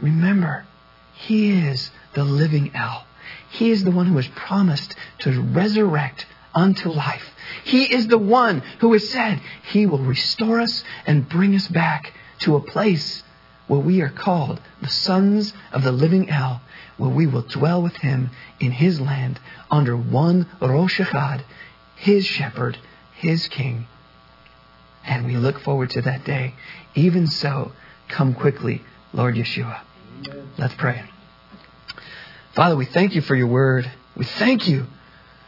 [0.00, 0.66] remember,
[1.14, 3.04] He is the living El.
[3.50, 7.24] He is the one who has promised to resurrect unto life.
[7.64, 9.40] He is the one who has said
[9.70, 13.22] He will restore us and bring us back to a place
[13.66, 16.60] where we are called the sons of the living El,
[16.98, 18.30] where we will dwell with Him
[18.60, 21.42] in His land under one Rosh Echad,
[21.96, 22.78] His shepherd,
[23.14, 23.86] His king.
[25.06, 26.54] And we look forward to that day.
[26.94, 27.72] Even so,
[28.08, 28.82] come quickly,
[29.14, 29.80] Lord Yeshua.
[30.58, 31.02] Let's pray.
[32.54, 33.90] Father, we thank you for your word.
[34.16, 34.86] We thank you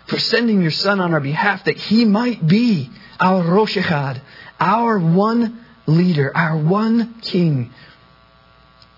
[0.07, 4.21] for sending your Son on our behalf that he might be our Rosh Echad,
[4.59, 7.73] our one leader, our one king.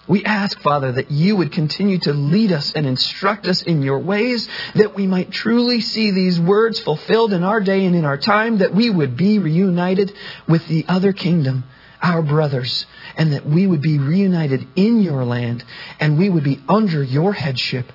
[0.09, 4.01] We ask, Father, that you would continue to lead us and instruct us in your
[4.01, 8.19] ways, that we might truly see these words fulfilled in our day and in our
[8.19, 10.13] time, that we would be reunited
[10.49, 11.63] with the other kingdom,
[12.03, 12.85] our brothers,
[13.17, 15.65] and that we would be reunited in your land,
[16.01, 17.87] and we would be under your headship.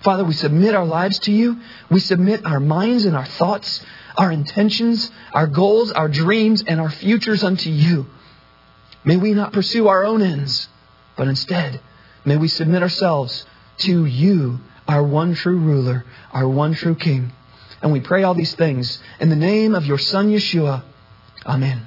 [0.00, 1.60] Father, we submit our lives to you.
[1.90, 3.84] We submit our minds and our thoughts,
[4.16, 8.06] our intentions, our goals, our dreams, and our futures unto you.
[9.04, 10.68] May we not pursue our own ends,
[11.16, 11.80] but instead,
[12.24, 13.46] may we submit ourselves
[13.78, 17.32] to you, our one true ruler, our one true king.
[17.82, 20.82] And we pray all these things in the name of your Son, Yeshua.
[21.44, 21.86] Amen.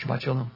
[0.00, 0.50] Shabbat Shalom.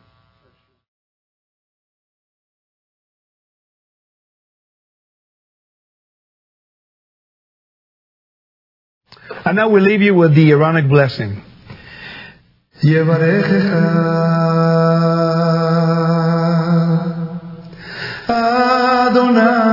[9.45, 11.43] And now we leave you with the Aaronic blessing.
[19.27, 19.66] Adonai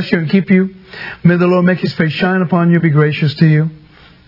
[0.00, 0.74] bless you and keep you.
[1.24, 3.70] May the Lord make his face shine upon you, be gracious to you.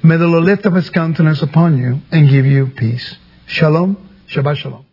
[0.02, 3.16] May the Lord lift up his countenance upon you and give you peace.
[3.46, 3.96] Shalom.
[4.28, 4.91] Shabbat shalom.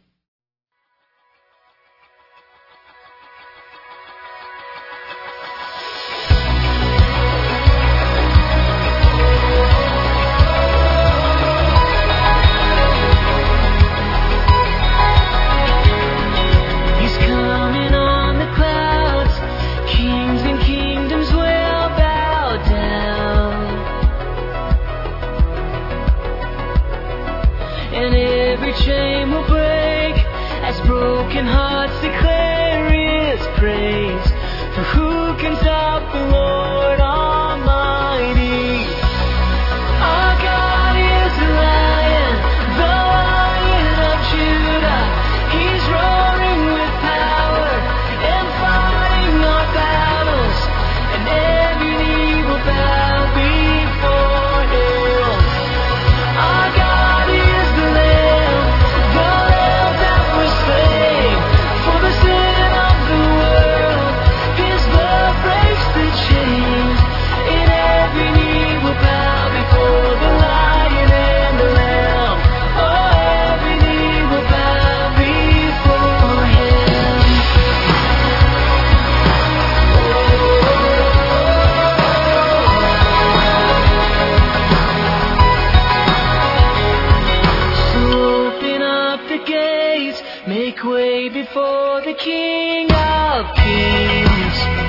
[91.27, 94.88] before the King of Kings.